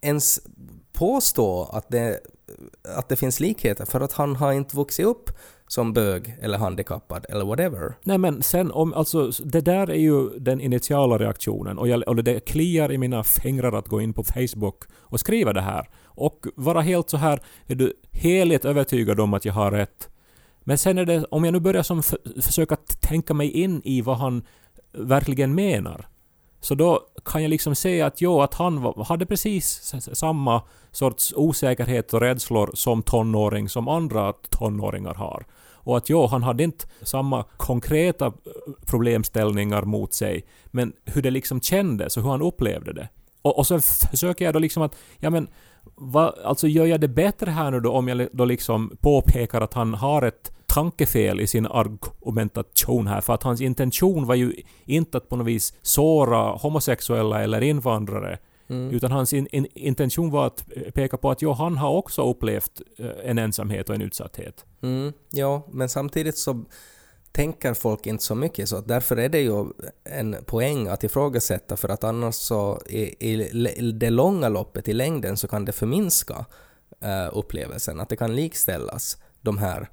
ens 0.01 0.41
påstå 0.93 1.71
att 1.73 1.89
det, 1.89 2.21
att 2.97 3.09
det 3.09 3.17
finns 3.17 3.41
likheter 3.41 3.85
för 3.85 4.01
att 4.01 4.13
han 4.13 4.37
har 4.37 4.53
inte 4.53 4.77
vuxit 4.77 5.07
upp 5.07 5.31
som 5.69 5.93
bög 5.93 6.37
eller 6.41 6.59
handikappad 6.59 7.27
eller 7.29 7.45
whatever. 7.45 7.95
Nej 8.03 8.19
men 8.19 8.43
sen 8.43 8.73
om, 8.73 8.95
alltså 8.95 9.31
det 9.45 9.61
där 9.61 9.91
är 9.91 9.99
ju 9.99 10.29
den 10.39 10.61
initiala 10.61 11.19
reaktionen 11.19 11.79
och, 11.79 11.89
jag, 11.89 12.09
och 12.09 12.25
det 12.25 12.41
kliar 12.41 12.93
i 12.93 12.99
mina 12.99 13.25
fingrar 13.25 13.73
att 13.73 13.89
gå 13.89 14.01
in 14.01 14.13
på 14.13 14.25
Facebook 14.25 14.85
och 14.95 15.21
skriva 15.21 15.53
det 15.53 15.61
här. 15.61 15.89
Och 16.05 16.47
vara 16.55 16.81
helt 16.81 17.11
så 17.11 17.17
här, 17.17 17.41
är 17.67 17.75
du 17.75 17.93
heligt 18.13 18.65
övertygad 18.65 19.21
om 19.21 19.35
att 19.35 19.45
jag 19.45 19.53
har 19.53 19.71
rätt. 19.71 20.09
Men 20.61 20.79
sen 20.79 20.99
är 20.99 21.05
det, 21.05 21.25
om 21.25 21.45
jag 21.45 21.53
nu 21.53 21.61
börjar 21.61 21.83
som 21.83 22.03
försöka 22.43 22.77
tänka 23.01 23.35
mig 23.35 23.51
in 23.51 23.83
i 23.85 24.01
vad 24.01 24.17
han 24.17 24.43
verkligen 24.93 25.55
menar. 25.55 26.07
Så 26.61 26.75
då 26.75 27.01
kan 27.25 27.43
jag 27.43 27.49
liksom 27.49 27.75
se 27.75 28.03
att 28.03 28.21
jo, 28.21 28.41
att 28.41 28.55
han 28.55 28.83
var, 28.83 29.05
hade 29.05 29.27
precis 29.27 29.95
samma 30.13 30.63
sorts 30.93 31.33
osäkerhet 31.37 32.15
och 32.15 32.21
rädslor 32.21 32.71
som 32.75 33.03
tonåring 33.03 33.69
som 33.69 33.89
andra 33.89 34.33
tonåringar 34.33 35.15
har. 35.15 35.47
Och 35.87 35.97
att 35.97 36.11
jo, 36.11 36.27
han 36.27 36.43
hade 36.43 36.65
inte 36.65 36.87
samma 37.03 37.45
konkreta 37.57 38.27
eh, 38.27 38.33
problemställningar 38.87 39.83
mot 39.83 40.15
sig, 40.15 40.45
men 40.67 40.93
hur 41.05 41.23
det 41.23 41.31
liksom 41.31 41.61
kändes 41.61 42.17
och 42.17 42.23
hur 42.23 42.31
han 42.31 42.43
upplevde 42.43 42.93
det. 42.93 43.09
Och, 43.43 43.59
och 43.59 43.67
så 43.67 43.81
försöker 44.11 44.45
jag 44.45 44.55
då 44.55 44.59
liksom 44.59 44.83
att, 44.83 44.97
ja 45.19 45.31
men, 45.31 45.49
va, 45.95 46.35
alltså 46.45 46.69
gör 46.69 46.87
jag 46.87 47.01
det 47.01 47.09
bättre 47.09 47.51
här 47.51 47.71
nu 47.71 47.81
då 47.81 47.93
om 47.93 48.09
jag 48.09 48.29
då 48.33 48.45
liksom 48.45 48.97
påpekar 49.01 49.61
att 49.61 49.75
han 49.75 49.95
har 49.95 50.23
ett 50.23 50.56
tankefel 50.77 51.41
i 51.41 51.47
sin 51.47 51.67
argumentation 51.67 53.07
här, 53.07 53.21
för 53.21 53.35
att 53.35 53.43
hans 53.43 53.61
intention 53.61 54.27
var 54.27 54.35
ju 54.35 54.53
inte 54.85 55.17
att 55.17 55.29
på 55.29 55.37
något 55.37 55.47
vis 55.47 55.75
såra 55.83 56.51
homosexuella 56.51 57.43
eller 57.43 57.61
invandrare, 57.61 58.39
utan 58.69 59.13
hans 59.13 59.33
in, 59.33 59.47
in, 59.53 59.67
intention 59.75 60.31
var 60.31 60.47
att 60.47 60.65
peka 60.95 61.17
på 61.17 61.31
att 61.31 61.43
jo, 61.43 61.53
han 61.53 61.77
har 61.77 61.91
också 61.91 62.31
upplevt 62.31 62.81
eh, 62.99 63.11
en 63.25 63.39
ensamhet 63.39 63.89
och 63.89 63.95
en 63.95 64.03
utsatthet. 64.03 64.65
Mm, 64.83 65.13
ja, 65.31 65.63
men 65.71 65.89
samtidigt 65.89 66.39
så 66.39 66.65
tänker 67.33 67.75
folk 67.75 68.07
inte 68.07 68.25
så 68.25 68.35
mycket 68.35 68.69
så 68.69 68.77
att 68.77 68.89
därför 68.89 69.17
är 69.17 69.29
det 69.29 69.41
ju 69.41 69.65
en 70.05 70.37
poäng 70.47 70.89
att 70.89 71.05
ifrågasätta 71.05 71.77
för 71.77 71.89
att 71.89 72.05
annars 72.05 72.35
så 72.35 72.81
i, 72.87 73.31
i 73.31 73.93
det 73.93 74.11
långa 74.11 74.49
loppet, 74.49 74.89
i 74.89 74.93
längden, 74.93 75.37
så 75.37 75.49
kan 75.49 75.65
det 75.65 75.73
förminska 75.73 76.47
eh, 77.01 77.29
upplevelsen, 77.33 78.01
att 78.01 78.09
det 78.09 78.17
kan 78.17 78.37
likställas 78.37 79.19
de 79.41 79.59
här 79.59 79.89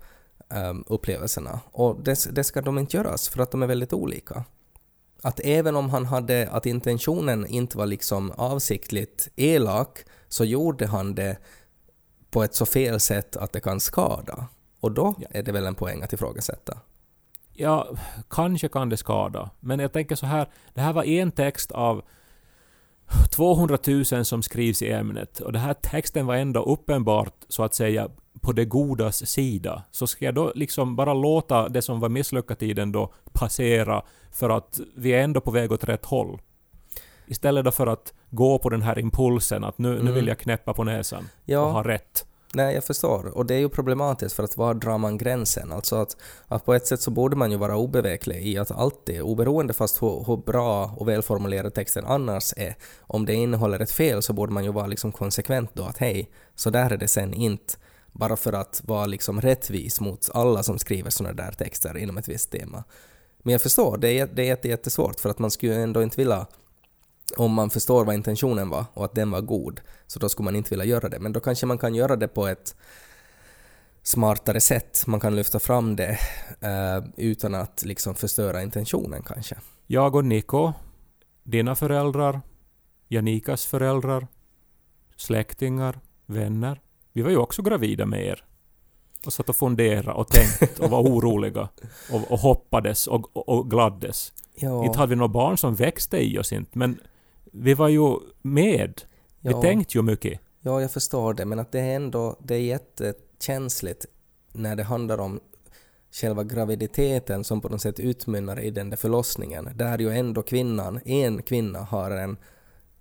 eh, 0.54 0.74
upplevelserna. 0.88 1.60
Och 1.72 2.04
det, 2.04 2.36
det 2.36 2.44
ska 2.44 2.62
de 2.62 2.80
inte 2.80 2.98
göras 2.98 3.30
för 3.30 3.44
att 3.44 3.52
de 3.52 3.64
är 3.64 3.68
väldigt 3.68 3.94
olika. 3.94 4.44
Att 5.22 5.40
även 5.44 5.76
om 5.76 5.90
han 5.90 6.06
hade, 6.06 6.50
att 6.52 6.66
intentionen 6.66 7.48
inte 7.48 7.78
var 7.78 7.86
liksom 7.86 8.32
avsiktligt 8.32 9.28
elak, 9.36 10.00
så 10.28 10.46
gjorde 10.46 10.88
han 10.88 11.16
det 11.16 11.38
på 12.32 12.44
ett 12.44 12.56
så 12.56 12.66
fel 12.66 13.00
sätt 13.00 13.36
att 13.36 13.52
det 13.52 13.60
kan 13.60 13.80
skada. 13.80 14.48
Och 14.80 14.92
då 14.92 15.16
är 15.30 15.44
det 15.44 15.52
väl 15.52 15.66
en 15.66 15.76
poäng 15.76 16.02
att 16.02 16.14
ifrågasätta. 16.14 16.78
Ja, 17.54 17.88
kanske 18.30 18.68
kan 18.68 18.90
det 18.90 18.98
skada. 18.98 19.50
Men 19.60 19.80
jag 19.80 19.94
tänker 19.94 20.16
så 20.16 20.26
här, 20.26 20.50
det 20.74 20.82
här 20.82 20.94
var 20.94 21.04
en 21.04 21.32
text 21.32 21.72
av 21.72 22.04
200 23.32 23.78
000 23.88 24.06
som 24.26 24.44
skrivs 24.44 24.82
i 24.82 24.92
ämnet 24.92 25.40
och 25.40 25.52
den 25.52 25.62
här 25.62 25.74
texten 25.74 26.26
var 26.26 26.36
ändå 26.36 26.64
uppenbart 26.64 27.34
så 27.48 27.64
att 27.64 27.76
säga 27.76 28.10
på 28.42 28.52
det 28.52 28.66
godas 28.66 29.30
sida. 29.30 29.84
Så 29.92 30.08
ska 30.08 30.26
jag 30.26 30.36
då 30.36 30.52
liksom 30.56 30.96
bara 30.96 31.14
låta 31.14 31.70
det 31.70 31.82
som 31.82 32.00
var 32.00 32.10
misslyckatiden 32.10 32.92
då 32.92 33.14
passera 33.34 34.04
för 34.32 34.50
att 34.50 34.80
vi 34.96 35.10
är 35.14 35.24
ändå 35.24 35.42
på 35.42 35.52
väg 35.52 35.72
åt 35.72 35.84
rätt 35.84 36.06
håll. 36.06 36.42
Istället 37.28 37.76
för 37.76 37.88
att 37.88 38.14
gå 38.30 38.60
på 38.60 38.70
den 38.70 38.82
här 38.82 39.00
impulsen 39.00 39.64
att 39.64 39.78
nu, 39.78 40.04
nu 40.04 40.12
vill 40.12 40.28
jag 40.28 40.40
knäppa 40.40 40.74
på 40.74 40.84
näsan 40.84 41.30
Ja. 41.46 41.60
och 41.60 41.72
ha 41.72 41.84
rätt. 41.84 42.26
Nej, 42.56 42.76
jag 42.76 42.84
förstår. 42.84 43.38
Och 43.38 43.46
det 43.46 43.54
är 43.56 43.60
ju 43.60 43.70
problematiskt 43.70 44.36
för 44.36 44.44
att 44.44 44.58
var 44.58 44.74
drar 44.74 44.98
man 44.98 45.18
gränsen? 45.18 45.72
Alltså 45.72 45.96
att, 45.96 46.18
att 46.48 46.66
på 46.66 46.74
ett 46.74 46.88
sätt 46.88 47.02
så 47.02 47.12
borde 47.12 47.36
man 47.36 47.52
ju 47.52 47.58
vara 47.58 47.78
obeveklig 47.78 48.48
i 48.48 48.58
att 48.58 48.72
alltid, 48.72 49.22
oberoende 49.22 49.74
fast 49.74 50.02
hur, 50.02 50.24
hur 50.28 50.38
bra 50.38 50.94
och 50.98 51.08
välformulerad 51.08 51.74
texten 51.74 52.06
annars 52.06 52.54
är, 52.58 52.76
om 53.02 53.26
det 53.26 53.34
innehåller 53.34 53.80
ett 53.80 53.92
fel 53.92 54.22
så 54.22 54.34
borde 54.34 54.54
man 54.54 54.64
ju 54.64 54.72
vara 54.72 54.88
liksom 54.88 55.12
konsekvent 55.12 55.70
då 55.74 55.84
att 55.84 55.98
hej, 55.98 56.30
så 56.56 56.70
där 56.70 56.90
är 56.90 56.98
det 56.98 57.08
sen 57.08 57.34
inte. 57.34 57.74
Bara 58.14 58.38
för 58.38 58.54
att 58.54 58.82
vara 58.86 59.06
liksom 59.06 59.42
rättvis 59.42 60.02
mot 60.02 60.30
alla 60.34 60.64
som 60.64 60.80
skriver 60.80 61.10
sådana 61.10 61.34
där 61.34 61.52
texter 61.52 61.98
inom 61.98 62.18
ett 62.18 62.30
visst 62.30 62.52
tema. 62.52 62.84
Men 63.40 63.52
jag 63.52 63.62
förstår, 63.62 63.98
det 63.98 64.20
är, 64.20 64.28
det 64.28 64.42
är 64.42 64.46
jätte, 64.46 64.68
jättesvårt 64.68 65.20
för 65.20 65.30
att 65.30 65.40
man 65.40 65.52
skulle 65.52 65.76
ändå 65.76 66.04
inte 66.04 66.18
vilja 66.18 66.48
om 67.38 67.54
man 67.54 67.70
förstår 67.70 68.06
vad 68.06 68.16
intentionen 68.16 68.70
var 68.70 68.86
och 68.94 69.06
att 69.06 69.16
den 69.16 69.32
var 69.32 69.42
god, 69.42 69.82
så 70.08 70.20
då 70.20 70.30
skulle 70.30 70.46
man 70.46 70.56
inte 70.56 70.70
vilja 70.70 70.86
göra 70.86 71.10
det. 71.10 71.20
Men 71.20 71.34
då 71.34 71.40
kanske 71.40 71.66
man 71.66 71.78
kan 71.78 71.96
göra 71.96 72.16
det 72.16 72.28
på 72.28 72.48
ett 72.48 72.76
smartare 74.04 74.62
sätt. 74.62 75.04
Man 75.08 75.20
kan 75.20 75.36
lyfta 75.36 75.60
fram 75.60 75.96
det 75.96 76.20
eh, 76.62 77.04
utan 77.18 77.56
att 77.56 77.84
liksom 77.86 78.16
förstöra 78.16 78.64
intentionen 78.64 79.24
kanske. 79.24 79.56
Jag 79.88 80.16
och 80.16 80.26
Niko, 80.26 80.74
dina 81.44 81.76
föräldrar, 81.76 82.42
Janikas 83.08 83.66
föräldrar, 83.66 84.28
släktingar, 85.16 86.00
vänner. 86.26 86.82
Vi 87.14 87.22
var 87.22 87.30
ju 87.30 87.38
också 87.38 87.62
gravida 87.62 88.06
med 88.06 88.26
er. 88.26 88.46
Och 89.26 89.34
satt 89.34 89.50
och 89.50 89.56
funderade 89.56 90.12
och 90.12 90.28
tänkte 90.28 90.84
och 90.84 90.90
var 90.90 91.02
oroliga. 91.02 91.70
Och, 92.12 92.32
och 92.32 92.40
hoppades 92.40 93.08
och, 93.08 93.38
och, 93.38 93.50
och 93.50 93.70
gladdes. 93.70 94.34
Ja, 94.56 94.86
Inte 94.86 94.98
hade 95.00 95.10
vi 95.10 95.16
några 95.16 95.28
barn 95.34 95.58
som 95.58 95.76
växte 95.76 96.18
i 96.18 96.40
oss 96.40 96.54
inte, 96.54 96.78
men 96.78 97.00
vi 97.52 97.74
var 97.74 97.88
ju 97.88 98.18
med. 98.42 99.02
Vi 99.40 99.52
Ja. 99.52 99.62
tänkte 99.62 99.98
ju 99.98 100.02
mycket. 100.02 100.40
ja, 100.62 100.82
jag 100.82 100.92
förstår 100.92 101.34
det, 101.34 101.46
men 101.46 101.60
att 101.60 101.72
det 101.72 101.80
är 101.80 101.96
ändå 101.96 102.36
det 102.44 102.56
är 102.56 102.60
jättekänsligt 102.60 104.06
när 104.54 104.76
det 104.76 104.84
handlar 104.84 105.18
om 105.18 105.40
själva 106.12 106.44
graviditeten 106.44 107.44
som 107.44 107.62
på 107.62 107.70
något 107.70 107.82
sätt 107.82 108.00
utmynnar 108.00 108.60
i 108.60 108.72
den 108.72 108.90
där 108.90 108.98
förlossningen, 108.98 109.70
där 109.76 110.00
ju 110.00 110.10
ändå 110.12 110.42
kvinnan, 110.42 111.00
en 111.06 111.42
kvinna, 111.42 111.80
har 111.80 112.12
en 112.12 112.38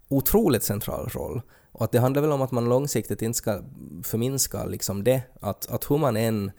otroligt 0.09 0.63
central 0.63 1.09
roll. 1.09 1.41
Och 1.73 1.85
att 1.85 1.93
det 1.93 2.01
handlar 2.01 2.23
väl 2.23 2.33
om 2.33 2.43
att 2.43 2.51
man 2.51 2.69
långsiktigt 2.69 3.23
inte 3.23 3.37
ska 3.37 3.61
förminska 4.03 4.65
liksom 4.65 5.05
det, 5.05 5.23
att, 5.41 5.71
att 5.71 5.91
hur 5.91 5.99
man 5.99 6.17
än 6.17 6.51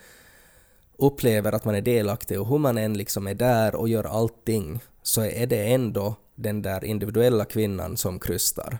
upplever 0.98 1.52
att 1.52 1.66
man 1.66 1.76
är 1.76 1.82
delaktig 1.82 2.42
och 2.42 2.48
hur 2.48 2.58
man 2.58 2.78
än 2.78 2.98
liksom 2.98 3.28
är 3.28 3.34
där 3.34 3.76
och 3.76 3.90
gör 3.90 4.04
allting, 4.04 4.80
så 5.02 5.22
är 5.22 5.48
det 5.48 5.74
ändå 5.74 6.16
den 6.36 6.62
där 6.62 6.86
individuella 6.86 7.46
kvinnan 7.46 7.98
som 7.98 8.20
krystar. 8.20 8.80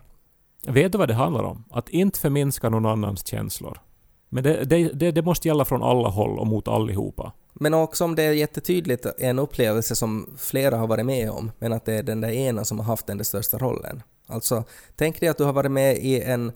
Vet 0.66 0.92
du 0.92 0.98
vad 0.98 1.08
det 1.08 1.14
handlar 1.14 1.42
om? 1.42 1.64
Att 1.70 1.88
inte 1.88 2.20
förminska 2.20 2.68
någon 2.68 2.86
annans 2.86 3.26
känslor. 3.26 3.80
Men 4.28 4.44
det, 4.44 4.64
det, 4.64 4.88
det, 4.88 5.10
det 5.10 5.22
måste 5.22 5.48
gälla 5.48 5.64
från 5.64 5.82
alla 5.82 6.08
håll 6.08 6.38
och 6.38 6.46
mot 6.46 6.68
allihopa. 6.68 7.32
Men 7.54 7.74
också 7.74 8.04
om 8.04 8.14
det 8.14 8.22
är 8.22 8.32
jättetydligt 8.32 9.06
en 9.18 9.38
upplevelse 9.38 9.96
som 9.96 10.36
flera 10.38 10.76
har 10.76 10.86
varit 10.86 11.06
med 11.06 11.30
om, 11.30 11.52
men 11.58 11.72
att 11.72 11.84
det 11.84 11.94
är 11.94 12.02
den 12.02 12.20
där 12.20 12.30
ena 12.30 12.64
som 12.64 12.78
har 12.78 12.86
haft 12.86 13.06
den 13.06 13.16
där 13.16 13.24
största 13.24 13.58
rollen. 13.58 14.02
Alltså, 14.26 14.64
tänk 14.96 15.20
dig 15.20 15.28
att 15.28 15.38
du 15.38 15.44
har 15.44 15.52
varit 15.52 15.70
med 15.70 15.96
i 15.96 16.20
en 16.20 16.52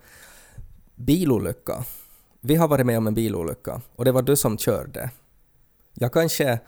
bilolycka. 0.94 1.84
Vi 2.40 2.54
har 2.54 2.68
varit 2.68 2.86
med 2.86 2.98
om 2.98 3.06
en 3.06 3.14
bilolycka 3.14 3.80
och 3.96 4.04
det 4.04 4.12
var 4.12 4.22
du 4.22 4.36
som 4.36 4.58
körde. 4.58 5.10
Jag 5.94 6.12
kanske 6.12 6.58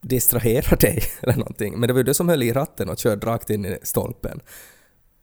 distraherar 0.00 0.76
dig 0.76 1.02
eller 1.20 1.36
någonting, 1.36 1.80
men 1.80 1.86
det 1.86 1.92
var 1.92 2.00
ju 2.00 2.04
du 2.04 2.14
som 2.14 2.28
höll 2.28 2.42
i 2.42 2.52
ratten 2.52 2.88
och 2.88 2.98
körde 2.98 3.26
rakt 3.26 3.50
in 3.50 3.64
i 3.64 3.78
stolpen. 3.82 4.40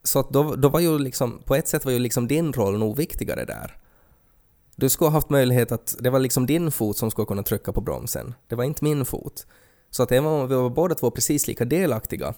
Så 0.03 0.21
då, 0.21 0.55
då 0.55 0.69
var 0.69 0.79
ju 0.79 0.99
liksom, 0.99 1.41
på 1.45 1.55
ett 1.55 1.67
sätt 1.67 1.85
var 1.85 1.91
ju 1.91 1.99
liksom 1.99 2.27
din 2.27 2.53
roll 2.53 2.79
nog 2.79 2.97
viktigare 2.97 3.45
där. 3.45 3.77
Du 4.75 4.89
skulle 4.89 5.09
ha 5.09 5.13
haft 5.13 5.29
möjlighet 5.29 5.71
att, 5.71 5.95
det 5.99 6.09
var 6.09 6.19
liksom 6.19 6.45
din 6.45 6.71
fot 6.71 6.97
som 6.97 7.11
skulle 7.11 7.25
kunna 7.25 7.43
trycka 7.43 7.73
på 7.73 7.81
bromsen. 7.81 8.33
Det 8.47 8.55
var 8.55 8.63
inte 8.63 8.83
min 8.83 9.05
fot. 9.05 9.45
Så 9.89 10.03
att 10.03 10.11
även 10.11 10.29
om 10.29 10.47
vi 10.47 10.55
var 10.55 10.69
båda 10.69 10.95
två 10.95 11.11
precis 11.11 11.47
lika 11.47 11.65
delaktiga 11.65 12.33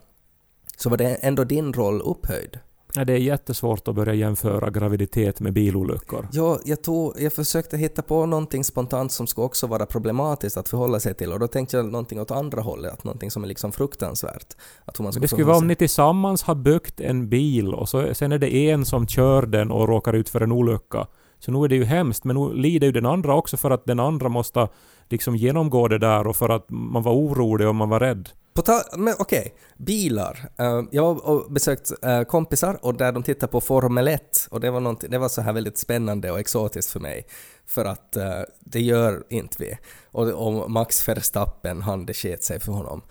så 0.77 0.89
var 0.89 0.97
det 0.97 1.15
ändå 1.15 1.43
din 1.43 1.73
roll 1.73 2.01
upphöjd. 2.01 2.59
Ja, 2.95 3.05
det 3.05 3.13
är 3.13 3.17
jättesvårt 3.17 3.87
att 3.87 3.95
börja 3.95 4.13
jämföra 4.13 4.69
graviditet 4.69 5.39
med 5.39 5.53
bilolyckor. 5.53 6.27
Ja, 6.31 6.59
jag, 6.65 6.81
tog, 6.81 7.13
jag 7.19 7.33
försökte 7.33 7.77
hitta 7.77 8.01
på 8.01 8.25
någonting 8.25 8.63
spontant 8.63 9.11
som 9.11 9.27
skulle 9.27 9.45
också 9.45 9.67
vara 9.67 9.85
problematiskt 9.85 10.57
att 10.57 10.69
förhålla 10.69 10.99
sig 10.99 11.13
till 11.13 11.31
och 11.31 11.39
då 11.39 11.47
tänkte 11.47 11.77
jag 11.77 11.85
någonting 11.85 12.21
åt 12.21 12.31
andra 12.31 12.61
hållet, 12.61 12.93
att 12.93 13.03
någonting 13.03 13.31
som 13.31 13.43
är 13.43 13.47
liksom 13.47 13.71
fruktansvärt. 13.71 14.55
Att 14.85 14.99
man 14.99 15.13
det 15.21 15.27
skulle 15.27 15.43
vara 15.43 15.57
om 15.57 15.67
ni 15.67 15.75
tillsammans 15.75 16.43
har 16.43 16.55
byggt 16.55 17.01
en 17.01 17.29
bil 17.29 17.73
och 17.73 17.89
så, 17.89 18.13
sen 18.13 18.31
är 18.31 18.39
det 18.39 18.55
en 18.55 18.85
som 18.85 19.07
kör 19.07 19.45
den 19.45 19.71
och 19.71 19.87
råkar 19.87 20.13
ut 20.13 20.29
för 20.29 20.41
en 20.41 20.51
olycka. 20.51 21.07
Så 21.45 21.51
nu 21.51 21.63
är 21.63 21.67
det 21.67 21.75
ju 21.75 21.83
hemskt, 21.83 22.23
men 22.23 22.35
nu 22.35 22.53
lider 22.53 22.87
ju 22.87 22.91
den 22.91 23.05
andra 23.05 23.35
också 23.35 23.57
för 23.57 23.71
att 23.71 23.85
den 23.85 23.99
andra 23.99 24.29
måste 24.29 24.67
liksom 25.09 25.35
genomgå 25.35 25.87
det 25.87 25.97
där 25.97 26.27
och 26.27 26.35
för 26.35 26.49
att 26.49 26.65
man 26.69 27.03
var 27.03 27.13
orolig 27.13 27.67
och 27.67 27.75
man 27.75 27.89
var 27.89 27.99
rädd. 27.99 28.29
På 28.53 28.63
men 28.97 29.13
okej, 29.19 29.53
bilar. 29.77 30.49
Eh, 30.59 30.81
jag 30.91 31.13
har 31.13 31.49
besökt 31.49 31.91
eh, 32.03 32.21
kompisar 32.21 32.77
och 32.81 32.95
där 32.97 33.11
de 33.11 33.23
tittar 33.23 33.47
på 33.47 33.61
Formel 33.61 34.07
1 34.07 34.47
och 34.51 34.59
det 34.59 34.71
var, 34.71 35.09
det 35.09 35.17
var 35.17 35.29
så 35.29 35.41
här 35.41 35.53
väldigt 35.53 35.77
spännande 35.77 36.31
och 36.31 36.39
exotiskt 36.39 36.91
för 36.91 36.99
mig. 36.99 37.25
För 37.67 37.85
att 37.85 38.15
eh, 38.15 38.41
det 38.59 38.81
gör 38.81 39.23
inte 39.29 39.57
vi. 39.59 39.77
Och, 40.11 40.27
och 40.27 40.71
Max 40.71 41.07
Verstappen, 41.07 41.81
han 41.81 42.05
det 42.05 42.13
sket 42.13 42.43
sig 42.43 42.59
för 42.59 42.71
honom. 42.71 43.01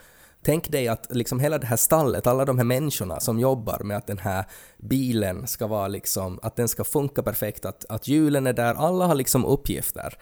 Tänk 0.44 0.68
dig 0.70 0.88
att 0.88 1.06
liksom 1.10 1.40
hela 1.40 1.58
det 1.58 1.66
här 1.66 1.76
stallet, 1.76 2.26
alla 2.26 2.44
de 2.44 2.58
här 2.58 2.64
människorna 2.64 3.20
som 3.20 3.40
jobbar 3.40 3.80
med 3.84 3.96
att 3.96 4.06
den 4.06 4.18
här 4.18 4.44
bilen 4.78 5.46
ska 5.46 5.66
vara 5.66 5.88
liksom, 5.88 6.38
att 6.42 6.56
den 6.56 6.68
ska 6.68 6.84
funka 6.84 7.22
perfekt, 7.22 7.64
att, 7.64 7.84
att 7.88 8.08
hjulen 8.08 8.46
är 8.46 8.52
där, 8.52 8.74
alla 8.74 9.06
har 9.06 9.14
liksom 9.14 9.44
uppgifter. 9.44 10.18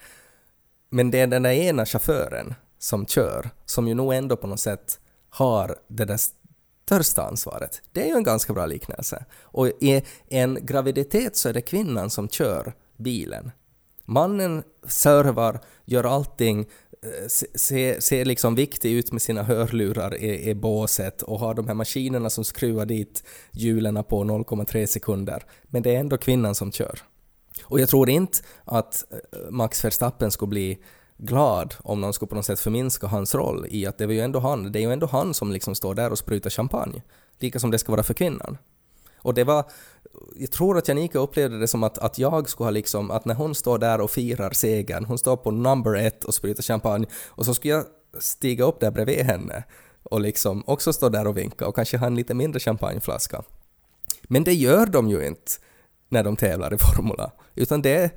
Men 0.91 1.11
det 1.11 1.21
är 1.21 1.27
den 1.27 1.43
där 1.43 1.51
ena 1.51 1.87
chauffören 1.87 2.55
som 2.79 3.07
kör, 3.07 3.51
som 3.65 3.89
ju 3.89 3.95
nog 3.95 4.15
ändå 4.15 4.37
på 4.37 4.47
något 4.47 4.61
sätt 4.61 5.01
har 5.31 5.77
det 5.89 6.05
där 6.05 6.19
största 6.85 7.23
ansvaret. 7.23 7.83
Det 7.93 8.03
är 8.03 8.07
ju 8.07 8.17
en 8.17 8.23
ganska 8.23 8.53
bra 8.53 8.67
liknelse. 8.67 9.25
Och 9.41 9.67
i 9.67 10.03
en 10.29 10.59
graviditet 10.61 11.37
så 11.37 11.49
är 11.49 11.53
det 11.53 11.61
kvinnan 11.61 12.11
som 12.11 12.29
kör 12.29 12.73
bilen. 12.97 13.51
Mannen 14.05 14.63
servar, 14.87 15.61
gör 15.85 16.05
allting, 16.05 16.67
Eh, 17.03 17.29
ser, 17.55 18.01
ser 18.01 18.25
liksom 18.25 18.55
viktig 18.55 18.93
ut 18.93 19.13
med 19.13 19.23
sina 19.23 19.43
hörlurar 19.43 20.15
i, 20.15 20.51
i 20.51 20.55
båset 20.55 21.23
och 21.23 21.39
har 21.39 21.55
de 21.55 21.69
här 21.69 21.75
maskinerna 21.75 22.31
som 22.31 22.45
skruvar 22.45 22.87
dit 22.87 23.25
hjulen 23.53 24.05
på 24.05 24.25
0,3 24.25 24.87
sekunder. 24.87 25.43
Men 25.63 25.83
det 25.83 25.97
är 25.97 26.01
ändå 26.01 26.19
kvinnan 26.19 26.55
som 26.55 26.73
kör. 26.73 26.99
Och 27.65 27.81
jag 27.81 27.89
tror 27.89 28.11
inte 28.11 28.39
att 28.65 29.05
eh, 29.13 29.51
Max 29.51 29.85
Verstappen 29.85 30.31
skulle 30.31 30.49
bli 30.49 30.79
glad 31.19 31.75
om 31.79 32.01
någon 32.01 32.13
skulle 32.13 32.29
på 32.29 32.35
något 32.35 32.47
sätt 32.47 32.61
förminska 32.61 33.07
hans 33.07 33.35
roll 33.35 33.67
i 33.69 33.87
att 33.87 33.99
det 33.99 34.07
var 34.07 34.13
ju 34.13 34.21
ändå 34.21 34.39
han, 34.39 34.73
det 34.73 34.79
är 34.79 34.81
ju 34.81 34.93
ändå 34.93 35.07
han 35.07 35.35
som 35.35 35.53
liksom 35.53 35.75
står 35.75 35.95
där 35.95 36.11
och 36.11 36.19
sprutar 36.19 36.51
champagne. 36.51 37.03
Lika 37.39 37.59
som 37.59 37.71
det 37.71 37.79
ska 37.79 37.93
vara 37.93 38.03
för 38.03 38.15
kvinnan. 38.15 38.59
Och 39.23 39.35
det 39.35 39.45
var, 39.45 39.65
jag 40.37 40.51
tror 40.51 40.79
att 40.79 40.89
Janika 40.89 41.19
upplevde 41.19 41.59
det 41.59 41.69
som 41.69 41.83
att, 41.83 41.99
att 41.99 42.19
jag 42.19 42.49
skulle 42.49 42.67
ha 42.67 42.71
liksom, 42.71 43.11
att 43.11 43.25
när 43.25 43.35
hon 43.35 43.55
står 43.55 43.79
där 43.79 44.01
och 44.01 44.11
firar 44.11 44.51
segern, 44.51 45.05
hon 45.05 45.19
står 45.19 45.37
på 45.37 45.51
number 45.51 45.97
ett 45.97 46.25
och 46.25 46.35
spritar 46.35 46.63
champagne, 46.63 47.07
och 47.29 47.45
så 47.45 47.55
skulle 47.55 47.75
jag 47.75 47.85
stiga 48.19 48.65
upp 48.65 48.81
där 48.81 48.91
bredvid 48.91 49.25
henne 49.25 49.65
och 50.03 50.21
liksom 50.21 50.63
också 50.67 50.93
stå 50.93 51.09
där 51.09 51.27
och 51.27 51.37
vinka 51.37 51.67
och 51.67 51.75
kanske 51.75 51.97
ha 51.97 52.07
en 52.07 52.15
lite 52.15 52.35
mindre 52.35 52.61
champagneflaska. 52.61 53.43
Men 54.23 54.45
det 54.45 54.55
gör 54.55 54.87
de 54.87 55.09
ju 55.09 55.27
inte 55.27 55.53
när 56.09 56.25
de 56.25 56.37
tävlar 56.37 56.75
i 56.75 56.79
Formula, 56.79 57.33
utan 57.55 57.83
det, 57.83 58.11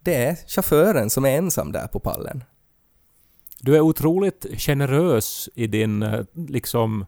det 0.00 0.14
är 0.14 0.36
chauffören 0.46 1.10
som 1.10 1.24
är 1.24 1.38
ensam 1.38 1.72
där 1.72 1.86
på 1.86 2.00
pallen. 2.00 2.44
Du 3.60 3.76
är 3.76 3.80
otroligt 3.80 4.46
generös 4.58 5.48
i 5.54 5.66
din 5.66 6.02
eh, 6.02 6.24
liksom 6.34 7.06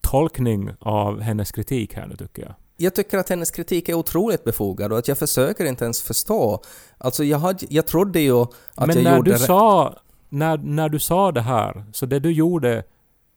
tolkning 0.00 0.70
av 0.80 1.20
hennes 1.20 1.52
kritik 1.52 1.94
här 1.94 2.06
nu 2.06 2.16
tycker 2.16 2.42
jag. 2.42 2.54
Jag 2.82 2.94
tycker 2.94 3.18
att 3.18 3.28
hennes 3.28 3.50
kritik 3.50 3.88
är 3.88 3.94
otroligt 3.94 4.44
befogad 4.44 4.92
och 4.92 4.98
att 4.98 5.08
jag 5.08 5.18
försöker 5.18 5.64
inte 5.64 5.84
ens 5.84 6.02
förstå. 6.02 6.62
Alltså 6.98 7.24
jag, 7.24 7.38
hade, 7.38 7.66
jag 7.70 7.86
trodde 7.86 8.20
ju 8.20 8.40
att 8.40 8.50
Men 8.86 8.96
jag 8.96 9.04
när 9.04 9.16
gjorde 9.16 9.30
du, 9.30 9.34
rätt. 9.36 9.46
sa, 9.46 9.98
när, 10.28 10.58
när 10.58 10.88
du 10.88 10.98
sa 10.98 11.32
det 11.32 11.40
här, 11.40 11.84
så 11.92 12.06
det 12.06 12.18
du 12.18 12.32
gjorde 12.32 12.84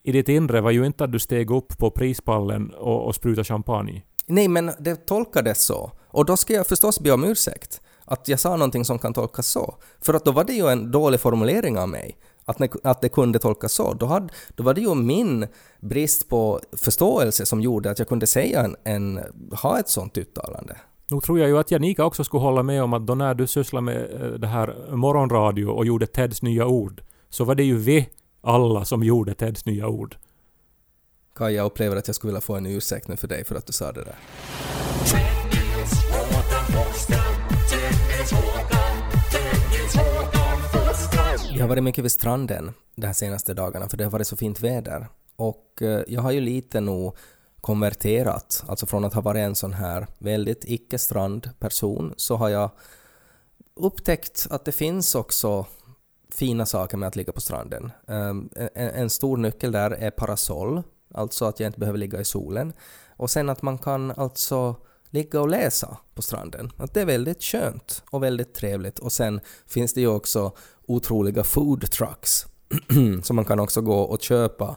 i 0.04 0.12
ditt 0.12 0.30
inre 0.30 0.62
var 0.62 0.72
ju 0.72 0.86
inte 0.86 1.04
att 1.04 1.12
du 1.12 1.20
steg 1.20 1.52
upp 1.52 1.78
på 1.78 1.92
prispallen 1.92 2.74
och, 2.74 3.06
och 3.08 3.16
sprutade 3.16 3.44
champagne. 3.46 4.04
Nej, 4.26 4.48
men 4.48 4.72
det 4.80 4.96
tolkades 5.06 5.66
så. 5.66 5.92
Och 6.08 6.26
då 6.26 6.38
ska 6.38 6.54
jag 6.54 6.68
förstås 6.68 7.00
be 7.00 7.12
om 7.12 7.24
ursäkt. 7.24 7.82
Att 8.06 8.28
jag 8.28 8.40
sa 8.40 8.50
någonting 8.56 8.86
som 8.86 9.00
kan 9.00 9.14
tolkas 9.14 9.48
så. 9.48 9.76
För 10.02 10.14
att 10.14 10.26
då 10.26 10.32
var 10.32 10.44
det 10.44 10.54
ju 10.54 10.68
en 10.68 10.92
dålig 10.92 11.20
formulering 11.20 11.78
av 11.78 11.90
mig. 11.90 12.18
Att, 12.46 12.58
ne- 12.58 12.80
att 12.84 13.02
det 13.02 13.10
kunde 13.10 13.40
tolkas 13.40 13.74
så. 13.74 13.94
Då, 13.94 14.06
hade, 14.06 14.30
då 14.56 14.64
var 14.64 14.74
det 14.74 14.82
ju 14.82 14.96
min 14.96 15.48
brist 15.80 16.30
på 16.30 16.60
förståelse 16.78 17.46
som 17.46 17.62
gjorde 17.62 17.92
att 17.92 18.00
jag 18.00 18.08
kunde 18.08 18.28
säga 18.28 18.62
en, 18.62 18.76
en, 18.84 19.20
ha 19.62 19.80
ett 19.80 19.90
sånt 19.90 20.18
uttalande. 20.18 20.78
Nog 21.08 21.24
tror 21.24 21.40
jag 21.40 21.50
ju 21.50 21.58
att 21.58 21.72
Janika 21.72 22.06
också 22.06 22.24
skulle 22.24 22.42
hålla 22.42 22.64
med 22.64 22.84
om 22.84 22.94
att 22.94 23.08
då 23.08 23.16
när 23.16 23.34
du 23.34 23.48
sysslade 23.48 23.86
med 23.86 24.22
eh, 24.22 24.28
det 24.28 24.48
här 24.48 24.96
morgonradio 24.96 25.66
och 25.66 25.86
gjorde 25.86 26.08
Teds 26.08 26.42
nya 26.42 26.66
ord, 26.66 27.04
så 27.30 27.44
var 27.44 27.56
det 27.56 27.64
ju 27.64 27.78
vi 27.78 28.10
alla 28.42 28.86
som 28.86 29.04
gjorde 29.04 29.34
Teds 29.34 29.66
nya 29.66 29.88
ord. 29.88 30.16
Kaj, 31.36 31.54
jag 31.54 31.66
upplever 31.66 31.96
att 31.96 32.08
jag 32.08 32.16
skulle 32.16 32.32
vilja 32.32 32.42
få 32.42 32.56
en 32.56 32.66
ursäkt 32.66 33.08
nu 33.08 33.18
för 33.18 33.28
dig 33.28 33.44
för 33.46 33.56
att 33.56 33.66
du 33.66 33.74
sa 33.74 33.92
det 33.92 34.04
där. 34.04 34.16
Jag 41.55 41.63
har 41.63 41.67
varit 41.67 41.83
mycket 41.83 42.03
vid 42.03 42.12
stranden 42.12 42.74
de 42.95 43.07
här 43.07 43.13
senaste 43.13 43.53
dagarna 43.53 43.89
för 43.89 43.98
det 43.98 44.03
har 44.03 44.12
varit 44.12 44.27
så 44.27 44.36
fint 44.36 44.62
väder. 44.62 45.07
Och 45.36 45.81
eh, 45.81 46.03
jag 46.07 46.22
har 46.22 46.31
ju 46.31 46.41
lite 46.41 46.81
nog 46.81 47.17
konverterat, 47.62 48.63
alltså 48.67 48.86
från 48.86 49.05
att 49.05 49.13
ha 49.13 49.22
varit 49.22 49.39
en 49.39 49.55
sån 49.55 49.74
här 49.74 50.07
väldigt 50.17 50.65
icke-strandperson 50.65 52.13
så 52.17 52.36
har 52.36 52.50
jag 52.50 52.69
upptäckt 53.75 54.48
att 54.50 54.65
det 54.65 54.72
finns 54.72 55.15
också 55.15 55.65
fina 56.29 56.65
saker 56.65 56.98
med 56.98 57.07
att 57.07 57.15
ligga 57.15 57.31
på 57.31 57.41
stranden. 57.41 57.91
Ehm, 58.07 58.50
en 58.75 59.10
stor 59.10 59.38
nyckel 59.38 59.72
där 59.72 59.91
är 59.91 60.12
parasoll, 60.12 60.83
alltså 61.13 61.45
att 61.45 61.60
jag 61.60 61.67
inte 61.67 61.79
behöver 61.79 62.00
ligga 62.00 62.19
i 62.22 62.25
solen. 62.25 62.74
Och 63.17 63.29
sen 63.29 63.50
att 63.50 63.62
man 63.62 63.77
kan 63.77 64.12
alltså 64.12 64.75
ligga 65.13 65.41
och 65.41 65.50
läsa 65.50 65.98
på 66.15 66.22
stranden. 66.22 66.72
Att 66.77 66.93
det 66.93 67.01
är 67.01 67.05
väldigt 67.05 67.43
skönt 67.43 68.03
och 68.10 68.24
väldigt 68.24 68.53
trevligt. 68.53 69.00
Och 69.00 69.12
sen 69.12 69.39
finns 69.67 69.93
det 69.93 70.01
ju 70.01 70.08
också 70.08 70.51
otroliga 70.86 71.43
food 71.43 71.91
trucks. 71.91 72.46
så 73.24 73.34
man 73.34 73.46
kan 73.46 73.60
också 73.60 73.82
gå 73.82 74.00
och 74.00 74.22
köpa 74.22 74.75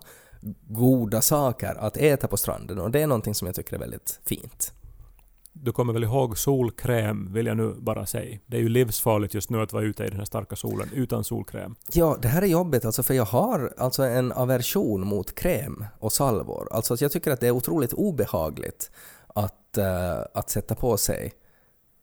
goda 0.68 1.22
saker 1.22 1.74
att 1.74 1.96
äta 1.96 2.28
på 2.28 2.36
stranden 2.36 2.78
och 2.78 2.90
det 2.90 3.02
är 3.02 3.06
någonting 3.06 3.34
som 3.34 3.46
jag 3.46 3.54
tycker 3.54 3.74
är 3.74 3.78
väldigt 3.78 4.20
fint. 4.24 4.72
Du 5.52 5.72
kommer 5.72 5.92
väl 5.92 6.04
ihåg 6.04 6.38
solkräm, 6.38 7.32
vill 7.32 7.46
jag 7.46 7.56
nu 7.56 7.74
bara 7.78 8.06
säga. 8.06 8.38
Det 8.46 8.56
är 8.56 8.60
ju 8.60 8.68
livsfarligt 8.68 9.34
just 9.34 9.50
nu 9.50 9.62
att 9.62 9.72
vara 9.72 9.84
ute 9.84 10.04
i 10.04 10.08
den 10.08 10.18
här 10.18 10.24
starka 10.24 10.56
solen 10.56 10.88
utan 10.92 11.24
solkräm. 11.24 11.74
Ja, 11.92 12.16
det 12.22 12.28
här 12.28 12.42
är 12.42 12.46
jobbigt 12.46 12.84
alltså 12.84 13.02
för 13.02 13.14
jag 13.14 13.24
har 13.24 13.74
alltså 13.78 14.02
en 14.02 14.32
aversion 14.32 15.06
mot 15.06 15.34
kräm 15.34 15.84
och 15.98 16.12
salvor. 16.12 16.68
Alltså 16.70 16.96
jag 17.00 17.12
tycker 17.12 17.30
att 17.30 17.40
det 17.40 17.46
är 17.46 17.50
otroligt 17.50 17.92
obehagligt 17.92 18.90
att, 19.78 20.36
att 20.36 20.50
sätta 20.50 20.74
på 20.74 20.96
sig 20.96 21.32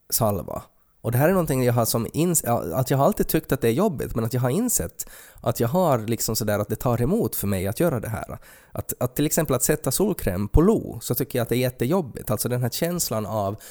salva. 0.09 0.63
Och 1.01 1.12
det 1.12 1.17
här 1.17 1.29
är 1.29 1.31
någonting 1.31 1.63
jag 1.63 1.73
har 1.73 1.86
som 1.86 2.07
ins- 2.07 2.73
att 2.73 2.89
jag 2.89 2.97
har 2.97 3.05
alltid 3.05 3.27
tyckt 3.27 3.51
att 3.51 3.62
det 3.62 3.67
är 3.67 3.71
jobbigt 3.71 4.15
men 4.15 4.25
att 4.25 4.33
jag 4.33 4.41
har 4.41 4.49
insett 4.49 5.09
att 5.41 5.59
jag 5.59 5.67
har 5.67 5.99
liksom 5.99 6.36
sådär 6.36 6.59
att 6.59 6.69
det 6.69 6.75
tar 6.75 7.01
emot 7.01 7.36
för 7.36 7.47
mig 7.47 7.67
att 7.67 7.79
göra 7.79 7.99
det 7.99 8.09
här. 8.09 8.38
Att, 8.71 8.93
att 8.99 9.15
till 9.15 9.25
exempel 9.25 9.55
att 9.55 9.63
sätta 9.63 9.91
solkräm 9.91 10.47
på 10.47 10.62
lo 10.62 10.99
så 11.01 11.15
tycker 11.15 11.39
jag 11.39 11.43
att 11.43 11.49
det 11.49 11.55
är 11.55 11.59
jättejobbigt. 11.59 12.31
Alltså 12.31 12.49
den 12.49 12.62
här 12.62 12.69
känslan 12.69 13.25
av 13.25 13.62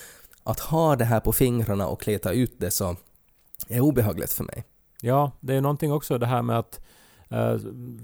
att 0.44 0.60
ha 0.60 0.96
det 0.96 1.04
här 1.04 1.20
på 1.20 1.32
fingrarna 1.32 1.86
och 1.86 2.00
kleta 2.00 2.32
ut 2.32 2.54
det 2.58 2.70
så 2.70 2.96
är 3.68 3.80
obehagligt 3.80 4.32
för 4.32 4.44
mig. 4.44 4.64
Ja, 5.00 5.32
det 5.40 5.54
är 5.54 5.60
någonting 5.60 5.92
också 5.92 6.18
det 6.18 6.26
här 6.26 6.42
med 6.42 6.58
att 6.58 6.80
eh, 7.32 7.56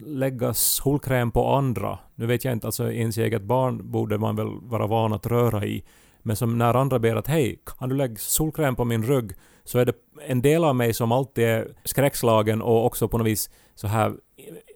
lägga 0.07 0.55
solkräm 0.55 1.31
på 1.31 1.47
andra. 1.55 1.99
Nu 2.15 2.27
vet 2.27 2.45
jag 2.45 2.53
inte, 2.53 2.67
alltså 2.67 2.93
ens 2.93 3.19
eget 3.19 3.43
barn 3.43 3.91
borde 3.91 4.19
man 4.19 4.37
väl 4.37 4.49
vara 4.63 4.87
van 4.87 5.13
att 5.13 5.27
röra 5.27 5.65
i. 5.67 5.85
Men 6.23 6.37
som 6.37 6.59
när 6.59 6.75
andra 6.75 6.99
ber 6.99 7.17
att 7.17 7.27
hej, 7.27 7.63
kan 7.79 7.89
du 7.89 7.97
lägga 7.97 8.17
solkräm 8.17 8.77
på 8.77 8.85
min 8.85 9.03
rygg? 9.03 9.33
Så 9.65 9.79
är 9.79 9.85
det 9.85 9.93
en 10.27 10.43
del 10.43 10.65
av 10.65 10.77
mig 10.77 10.95
som 10.95 11.13
alltid 11.13 11.45
är 11.45 11.69
skräckslagen 11.85 12.63
och 12.63 12.87
också 12.87 13.09
på 13.09 13.19
något 13.19 13.27
vis 13.27 13.51
så 13.75 13.87
här 13.87 14.13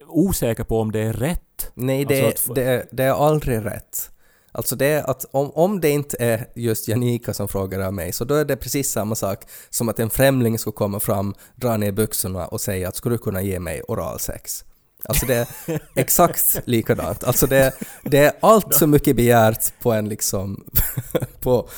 osäker 0.08 0.64
på 0.64 0.80
om 0.80 0.92
det 0.92 1.00
är 1.00 1.12
rätt. 1.12 1.72
Nej, 1.74 2.04
det, 2.04 2.26
Alltså 2.26 2.50
att- 2.52 2.54
det, 2.56 2.86
det 2.92 3.04
är 3.04 3.12
aldrig 3.12 3.64
rätt. 3.64 4.11
Alltså 4.52 4.76
det 4.76 4.86
är 4.86 5.10
att 5.10 5.24
om, 5.30 5.50
om 5.50 5.80
det 5.80 5.90
inte 5.90 6.16
är 6.20 6.46
just 6.54 6.88
Janika 6.88 7.34
som 7.34 7.48
frågar 7.48 7.80
av 7.80 7.94
mig 7.94 8.12
så 8.12 8.24
då 8.24 8.34
är 8.34 8.44
det 8.44 8.56
precis 8.56 8.90
samma 8.90 9.14
sak 9.14 9.44
som 9.70 9.88
att 9.88 9.98
en 9.98 10.10
främling 10.10 10.58
skulle 10.58 10.74
komma 10.74 11.00
fram, 11.00 11.34
dra 11.56 11.76
ner 11.76 11.92
byxorna 11.92 12.46
och 12.46 12.60
säga 12.60 12.88
att 12.88 12.96
skulle 12.96 13.14
du 13.14 13.18
kunna 13.18 13.42
ge 13.42 13.60
mig 13.60 13.82
oralsex? 13.82 14.64
Alltså 15.04 15.26
det 15.26 15.34
är 15.34 15.48
exakt 15.96 16.60
likadant. 16.64 17.24
Alltså 17.24 17.46
det, 17.46 17.72
det 18.02 18.18
är 18.18 18.32
allt 18.40 18.74
så 18.74 18.86
mycket 18.86 19.16
begärt 19.16 19.80
på 19.80 19.92
en 19.92 20.08
liksom... 20.08 20.64
på, 21.40 21.68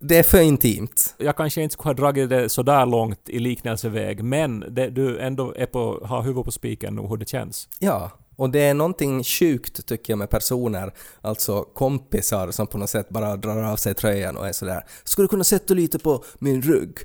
det 0.00 0.18
är 0.18 0.22
för 0.22 0.40
intimt. 0.40 1.14
Jag 1.18 1.36
kanske 1.36 1.62
inte 1.62 1.72
skulle 1.72 1.88
ha 1.88 1.94
dragit 1.94 2.30
det 2.30 2.48
så 2.48 2.62
där 2.62 2.86
långt 2.86 3.28
i 3.28 3.38
liknelseväg, 3.38 4.24
men 4.24 4.64
det, 4.74 4.90
du 4.90 5.18
ändå 5.18 5.54
är 5.56 5.66
på, 5.66 6.06
har 6.06 6.22
huvudet 6.22 6.44
på 6.44 6.52
spiken 6.52 6.98
och 6.98 7.08
hur 7.08 7.16
det 7.16 7.28
känns. 7.28 7.68
Ja, 7.78 8.10
och 8.36 8.50
det 8.50 8.60
är 8.60 8.74
någonting 8.74 9.24
sjukt 9.24 9.86
tycker 9.86 10.12
jag 10.12 10.18
med 10.18 10.30
personer, 10.30 10.94
alltså 11.20 11.62
kompisar 11.62 12.50
som 12.50 12.66
på 12.66 12.78
något 12.78 12.90
sätt 12.90 13.08
bara 13.08 13.36
drar 13.36 13.62
av 13.62 13.76
sig 13.76 13.94
tröjan 13.94 14.36
och 14.36 14.48
är 14.48 14.52
sådär 14.52 14.84
”Skulle 15.04 15.24
du 15.24 15.28
kunna 15.28 15.44
sätta 15.44 15.74
lite 15.74 15.98
på 15.98 16.24
min 16.38 16.62
rygg?” 16.62 16.98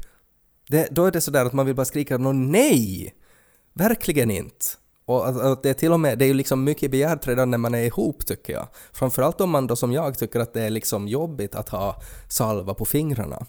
det, 0.67 0.87
Då 0.91 1.05
är 1.05 1.11
det 1.11 1.21
sådär 1.21 1.45
att 1.45 1.53
man 1.53 1.65
vill 1.65 1.75
bara 1.75 1.85
skrika 1.85 2.17
nå 2.17 2.31
nej! 2.31 3.13
Verkligen 3.73 4.31
inte! 4.31 4.65
Och 5.05 5.27
att, 5.27 5.41
att 5.41 5.63
det 5.63 5.69
är 5.69 5.73
till 5.73 5.91
och 5.91 5.99
med, 5.99 6.17
det 6.17 6.25
är 6.25 6.27
ju 6.27 6.33
liksom 6.33 6.63
mycket 6.63 6.91
begärt 6.91 7.27
redan 7.27 7.51
när 7.51 7.57
man 7.57 7.75
är 7.75 7.83
ihop 7.83 8.25
tycker 8.25 8.53
jag. 8.53 8.67
Framförallt 8.93 9.41
om 9.41 9.49
man 9.49 9.67
då 9.67 9.75
som 9.75 9.93
jag 9.93 10.17
tycker 10.17 10.39
att 10.39 10.53
det 10.53 10.61
är 10.61 10.69
liksom 10.69 11.07
jobbigt 11.07 11.55
att 11.55 11.69
ha 11.69 12.01
salva 12.29 12.73
på 12.73 12.85
fingrarna. 12.85 13.45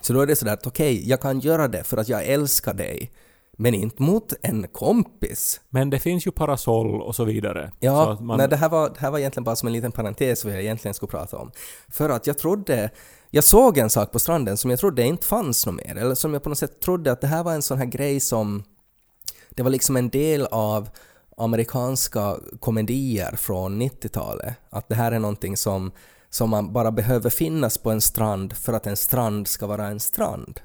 Så 0.00 0.12
då 0.12 0.20
är 0.20 0.26
det 0.26 0.36
sådär 0.36 0.52
att 0.52 0.66
okej, 0.66 1.08
jag 1.08 1.20
kan 1.20 1.40
göra 1.40 1.68
det 1.68 1.84
för 1.84 1.96
att 1.96 2.08
jag 2.08 2.24
älskar 2.24 2.74
dig. 2.74 3.12
Men 3.60 3.74
inte 3.74 4.02
mot 4.02 4.32
en 4.42 4.68
kompis. 4.68 5.60
Men 5.68 5.90
det 5.90 5.98
finns 5.98 6.26
ju 6.26 6.30
parasoll 6.30 7.02
och 7.02 7.14
så 7.14 7.24
vidare. 7.24 7.70
så 7.70 7.76
Ja, 7.80 8.12
att 8.12 8.20
man, 8.20 8.38
nej, 8.38 8.48
det, 8.48 8.56
här 8.56 8.68
var, 8.68 8.88
det 8.88 8.98
här 8.98 9.10
var 9.10 9.18
egentligen 9.18 9.44
bara 9.44 9.56
som 9.56 9.66
en 9.66 9.72
liten 9.72 9.92
parentes 9.92 10.44
vad 10.44 10.54
jag 10.54 10.60
egentligen 10.60 10.94
skulle 10.94 11.10
prata 11.10 11.36
om. 11.36 11.50
För 11.88 12.10
att 12.10 12.26
jag 12.26 12.38
trodde, 12.38 12.90
jag 13.30 13.44
såg 13.44 13.78
en 13.78 13.90
sak 13.90 14.12
på 14.12 14.18
stranden 14.18 14.56
som 14.56 14.70
jag 14.70 14.78
trodde 14.80 15.02
inte 15.02 15.26
fanns 15.26 15.66
något 15.66 15.74
mer, 15.74 15.96
eller 15.96 16.14
som 16.14 16.32
jag 16.32 16.42
på 16.42 16.48
något 16.48 16.58
sätt 16.58 16.80
trodde 16.80 17.12
att 17.12 17.20
det 17.20 17.26
här 17.26 17.44
var 17.44 17.52
en 17.52 17.62
sån 17.62 17.78
här 17.78 17.86
grej 17.86 18.20
som, 18.20 18.64
det 19.50 19.62
var 19.62 19.70
liksom 19.70 19.96
en 19.96 20.08
del 20.08 20.46
av 20.46 20.88
amerikanska 21.36 22.36
komedier 22.60 23.36
från 23.36 23.82
90-talet. 23.82 24.54
Att 24.70 24.88
det 24.88 24.94
här 24.94 25.12
är 25.12 25.18
någonting 25.18 25.56
som, 25.56 25.92
som 26.30 26.50
man 26.50 26.72
bara 26.72 26.90
behöver 26.90 27.30
finnas 27.30 27.78
på 27.78 27.90
en 27.90 28.00
strand 28.00 28.52
för 28.52 28.72
att 28.72 28.86
en 28.86 28.96
strand 28.96 29.48
ska 29.48 29.66
vara 29.66 29.86
en 29.86 30.00
strand. 30.00 30.60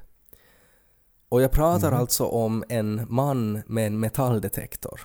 Och 1.34 1.42
jag 1.42 1.50
pratar 1.50 1.92
alltså 1.92 2.24
om 2.24 2.64
en 2.68 3.06
man 3.08 3.62
med 3.66 3.86
en 3.86 4.00
metalldetektor. 4.00 5.00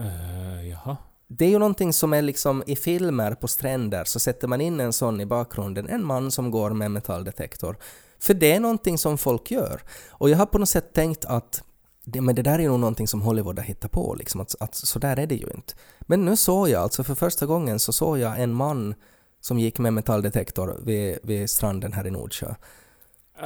Eh, 0.00 0.68
jaha. 0.68 0.96
Det 1.28 1.44
är 1.44 1.48
ju 1.48 1.58
någonting 1.58 1.92
som 1.92 2.12
är 2.12 2.22
liksom 2.22 2.62
i 2.66 2.76
filmer 2.76 3.34
på 3.34 3.48
stränder 3.48 4.04
så 4.04 4.20
sätter 4.20 4.48
man 4.48 4.60
in 4.60 4.80
en 4.80 4.92
sån 4.92 5.20
i 5.20 5.26
bakgrunden, 5.26 5.88
en 5.88 6.04
man 6.04 6.30
som 6.30 6.50
går 6.50 6.70
med 6.70 6.90
metalldetektor. 6.90 7.76
För 8.18 8.34
det 8.34 8.52
är 8.52 8.60
någonting 8.60 8.98
som 8.98 9.18
folk 9.18 9.50
gör. 9.50 9.82
Och 10.10 10.30
jag 10.30 10.38
har 10.38 10.46
på 10.46 10.58
något 10.58 10.68
sätt 10.68 10.92
tänkt 10.92 11.24
att 11.24 11.62
det, 12.04 12.20
men 12.20 12.34
det 12.34 12.42
där 12.42 12.58
är 12.58 12.62
ju 12.62 12.68
nog 12.68 12.80
någonting 12.80 13.08
som 13.08 13.22
Hollywood 13.22 13.58
har 13.58 13.66
hittat 13.66 13.90
på, 13.90 14.14
liksom, 14.14 14.40
att, 14.40 14.54
att 14.60 14.74
så 14.74 14.98
där 14.98 15.18
är 15.18 15.26
det 15.26 15.34
ju 15.34 15.48
inte. 15.54 15.74
Men 16.00 16.24
nu 16.24 16.36
såg 16.36 16.68
jag 16.68 16.82
alltså 16.82 17.04
för 17.04 17.14
första 17.14 17.46
gången 17.46 17.78
så 17.78 17.92
såg 17.92 18.18
jag 18.18 18.40
en 18.40 18.54
man 18.54 18.94
som 19.40 19.58
gick 19.58 19.78
med 19.78 19.92
metalldetektor 19.92 20.80
vid, 20.84 21.18
vid 21.22 21.50
stranden 21.50 21.92
här 21.92 22.06
i 22.06 22.10
Nordsjö. 22.10 22.54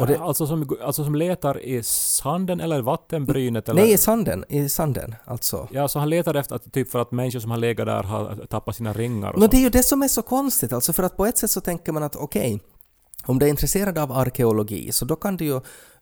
Det- 0.06 0.18
alltså, 0.18 0.46
som, 0.46 0.76
alltså 0.82 1.04
som 1.04 1.14
letar 1.14 1.60
i 1.64 1.82
sanden 1.82 2.60
eller 2.60 2.82
vattenbrynet? 2.82 3.68
Eller? 3.68 3.82
Nej, 3.82 3.92
i 3.92 3.98
sanden. 3.98 4.44
I 4.48 4.68
sanden, 4.68 5.14
alltså. 5.24 5.68
Ja, 5.70 5.88
så 5.88 5.98
han 5.98 6.10
letar 6.10 6.34
efter 6.34 6.54
att, 6.56 6.72
typ 6.72 6.90
för 6.90 6.98
att 6.98 7.12
människor 7.12 7.40
som 7.40 7.50
har 7.50 7.58
legat 7.58 7.86
där 7.86 8.02
har 8.02 8.46
tappat 8.50 8.76
sina 8.76 8.92
ringar 8.92 9.28
och 9.32 9.38
No, 9.38 9.40
sånt. 9.40 9.50
det 9.50 9.56
är 9.56 9.62
ju 9.62 9.68
det 9.70 9.82
som 9.82 10.02
är 10.02 10.08
så 10.08 10.22
konstigt, 10.22 10.72
alltså 10.72 10.92
för 10.92 11.02
att 11.02 11.16
på 11.16 11.26
ett 11.26 11.38
sätt 11.38 11.50
så 11.50 11.60
tänker 11.60 11.92
man 11.92 12.02
att 12.02 12.16
okej, 12.16 12.60
om 13.26 13.38
du 13.38 13.46
är 13.46 13.50
intresserad 13.50 13.98
av 13.98 14.12
arkeologi 14.12 14.92
så 14.92 15.04
då 15.04 15.16
kan 15.16 15.36
du 15.36 15.44
ju, 15.44 15.56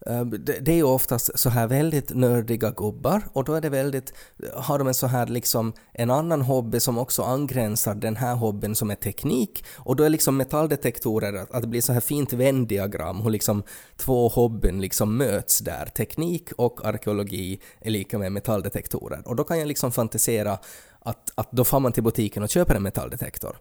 eh, 0.06 0.24
det 0.24 0.58
det 0.60 0.72
är 0.72 0.76
ju 0.76 0.82
oftast 0.82 1.38
så 1.38 1.50
här 1.50 1.66
väldigt 1.66 2.14
nördiga 2.14 2.70
gubbar 2.70 3.22
och 3.32 3.44
då 3.44 3.54
är 3.54 3.60
det 3.60 3.68
väldigt, 3.68 4.12
har 4.54 4.78
de 4.78 4.88
en 4.88 4.94
så 4.94 5.06
här 5.06 5.26
liksom 5.26 5.72
en 5.92 6.10
annan 6.10 6.42
hobby 6.42 6.80
som 6.80 6.98
också 6.98 7.22
angränsar 7.22 7.94
den 7.94 8.16
här 8.16 8.34
hobbyn 8.34 8.74
som 8.74 8.90
är 8.90 8.94
teknik 8.94 9.64
och 9.76 9.96
då 9.96 10.04
är 10.04 10.08
liksom 10.08 10.36
metalldetektorer 10.36 11.32
att, 11.32 11.50
att 11.50 11.62
det 11.62 11.68
blir 11.68 11.80
så 11.80 11.92
här 11.92 12.00
fint 12.00 12.32
vändiagram 12.32 13.20
hur 13.20 13.30
liksom 13.30 13.62
två 13.96 14.28
hobbyn 14.28 14.80
liksom 14.80 15.16
möts 15.16 15.58
där. 15.58 15.86
Teknik 15.86 16.52
och 16.56 16.86
arkeologi 16.86 17.60
är 17.80 17.90
lika 17.90 18.18
med 18.18 18.32
metalldetektorer 18.32 19.22
och 19.28 19.36
då 19.36 19.44
kan 19.44 19.58
jag 19.58 19.68
liksom 19.68 19.92
fantisera 19.92 20.58
att, 21.00 21.32
att 21.34 21.52
då 21.52 21.64
får 21.64 21.80
man 21.80 21.92
till 21.92 22.02
butiken 22.02 22.42
och 22.42 22.48
köper 22.48 22.74
en 22.74 22.82
metalldetektor. 22.82 23.56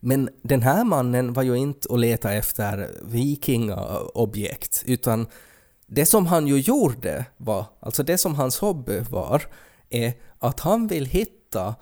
Men 0.00 0.28
den 0.42 0.62
här 0.62 0.84
mannen 0.84 1.32
var 1.32 1.42
ju 1.42 1.54
inte 1.54 1.94
att 1.94 2.00
leta 2.00 2.32
efter 2.32 2.90
vikingaobjekt, 3.02 4.82
utan 4.86 5.26
det 5.86 6.06
som 6.06 6.26
han 6.26 6.46
ju 6.46 6.58
gjorde 6.58 7.24
var, 7.36 7.64
alltså 7.80 8.02
det 8.02 8.18
som 8.18 8.34
hans 8.34 8.58
hobby 8.58 9.00
var, 9.10 9.42
är 9.90 10.12
att 10.38 10.60
han 10.60 10.86
vill 10.86 11.06
hitta 11.06 11.74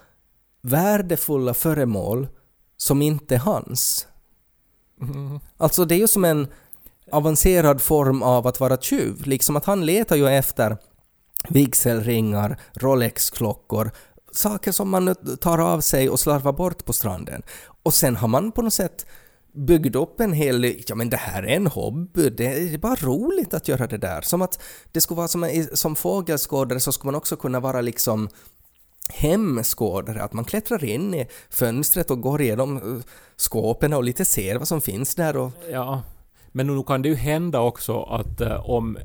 värdefulla 0.62 1.54
föremål 1.54 2.28
som 2.76 3.02
inte 3.02 3.34
är 3.34 3.38
hans. 3.38 4.06
Alltså 5.56 5.84
det 5.84 5.94
är 5.94 5.98
ju 5.98 6.08
som 6.08 6.24
en 6.24 6.48
avancerad 7.12 7.80
form 7.80 8.22
av 8.22 8.46
att 8.46 8.60
vara 8.60 8.76
tjuv, 8.76 9.26
liksom 9.26 9.56
att 9.56 9.64
han 9.64 9.86
letar 9.86 10.16
ju 10.16 10.28
efter 10.28 10.76
vigselringar, 11.48 12.60
Rolex-klockor, 12.74 13.90
saker 14.32 14.72
som 14.72 14.88
man 14.90 15.14
tar 15.40 15.58
av 15.58 15.80
sig 15.80 16.10
och 16.10 16.20
slarvar 16.20 16.52
bort 16.52 16.84
på 16.84 16.92
stranden. 16.92 17.42
Och 17.82 17.94
sen 17.94 18.16
har 18.16 18.28
man 18.28 18.52
på 18.52 18.62
något 18.62 18.72
sätt 18.74 19.06
byggt 19.52 19.96
upp 19.96 20.20
en 20.20 20.32
hel... 20.32 20.74
Ja 20.88 20.94
men 20.94 21.10
det 21.10 21.16
här 21.16 21.42
är 21.42 21.56
en 21.56 21.66
hobby, 21.66 22.30
det 22.30 22.46
är 22.74 22.78
bara 22.78 22.94
roligt 22.94 23.54
att 23.54 23.68
göra 23.68 23.86
det 23.86 23.98
där. 23.98 24.20
Som 24.20 24.42
att 24.42 24.62
det 24.92 25.00
skulle 25.00 25.16
vara 25.16 25.28
som, 25.28 25.44
en- 25.44 25.76
som 25.76 25.96
fågelskådare 25.96 26.80
så 26.80 26.92
skulle 26.92 27.08
man 27.08 27.14
också 27.18 27.36
kunna 27.36 27.60
vara 27.60 27.80
liksom 27.80 28.28
hemskådare, 29.08 30.22
att 30.22 30.32
man 30.32 30.44
klättrar 30.44 30.84
in 30.84 31.14
i 31.14 31.26
fönstret 31.50 32.10
och 32.10 32.20
går 32.20 32.40
igenom 32.42 32.76
eh, 32.76 33.04
skåpen 33.36 33.92
och 33.92 34.04
lite 34.04 34.24
ser 34.24 34.58
vad 34.58 34.68
som 34.68 34.80
finns 34.80 35.14
där 35.14 35.36
och 35.36 35.50
Ja, 35.70 36.02
men 36.52 36.66
nu 36.66 36.82
kan 36.82 37.02
det 37.02 37.08
ju 37.08 37.14
hända 37.14 37.60
också 37.60 38.02
att 38.02 38.40
eh, 38.40 38.70
om 38.70 38.98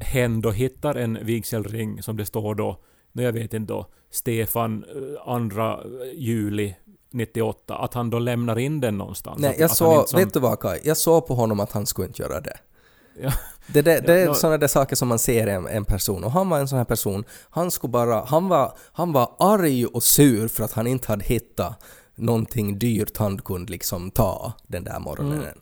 hen 0.00 0.40
då 0.40 0.50
hittar 0.50 0.94
en 0.94 1.18
vigselring 1.22 2.02
som 2.02 2.16
det 2.16 2.26
står 2.26 2.54
då, 2.54 2.80
nu 3.18 3.24
jag 3.24 3.32
vet 3.32 3.54
inte 3.54 3.72
då, 3.72 3.86
Stefan 4.10 4.84
eh, 4.84 5.32
andra 5.32 5.80
juli 6.14 6.74
98, 7.10 7.76
att 7.76 7.94
han 7.94 8.10
då 8.10 8.18
lämnar 8.18 8.58
in 8.58 8.80
den 8.80 8.98
någonstans. 8.98 9.38
Nej, 9.40 9.56
jag 9.58 9.70
såg, 9.70 10.08
som- 10.08 10.20
vet 10.20 10.32
du 10.34 10.40
vad 10.40 10.60
Kai? 10.60 10.80
Jag 10.84 10.96
såg 10.96 11.26
på 11.26 11.34
honom 11.34 11.60
att 11.60 11.72
han 11.72 11.86
skulle 11.86 12.06
inte 12.08 12.22
göra 12.22 12.40
det. 12.40 12.56
Ja. 13.22 13.32
Det, 13.72 13.82
det, 13.82 14.00
det 14.00 14.14
är 14.14 14.26
Ja, 14.26 14.34
sådana 14.34 14.58
där 14.58 14.66
saker 14.68 14.96
som 14.96 15.08
man 15.08 15.18
ser 15.18 15.46
i 15.46 15.50
en, 15.50 15.66
en 15.66 15.84
person 15.84 16.24
och 16.24 16.32
han 16.32 16.48
var 16.48 16.58
en 16.58 16.68
sån 16.68 16.78
här 16.78 16.84
person, 16.84 17.24
han 17.50 17.70
skulle 17.70 17.90
bara, 17.90 18.24
han 18.24 18.48
var, 18.48 18.72
han 18.92 19.12
var 19.12 19.34
arg 19.38 19.86
och 19.86 20.02
sur 20.02 20.48
för 20.48 20.64
att 20.64 20.72
han 20.72 20.86
inte 20.86 21.08
hade 21.08 21.24
hittat 21.24 21.82
någonting 22.14 22.78
dyrt 22.78 23.16
han 23.16 23.38
kunde 23.38 23.72
liksom 23.72 24.10
ta 24.10 24.52
den 24.66 24.84
där 24.84 24.98
morgonen. 25.00 25.42
Mm. 25.42 25.58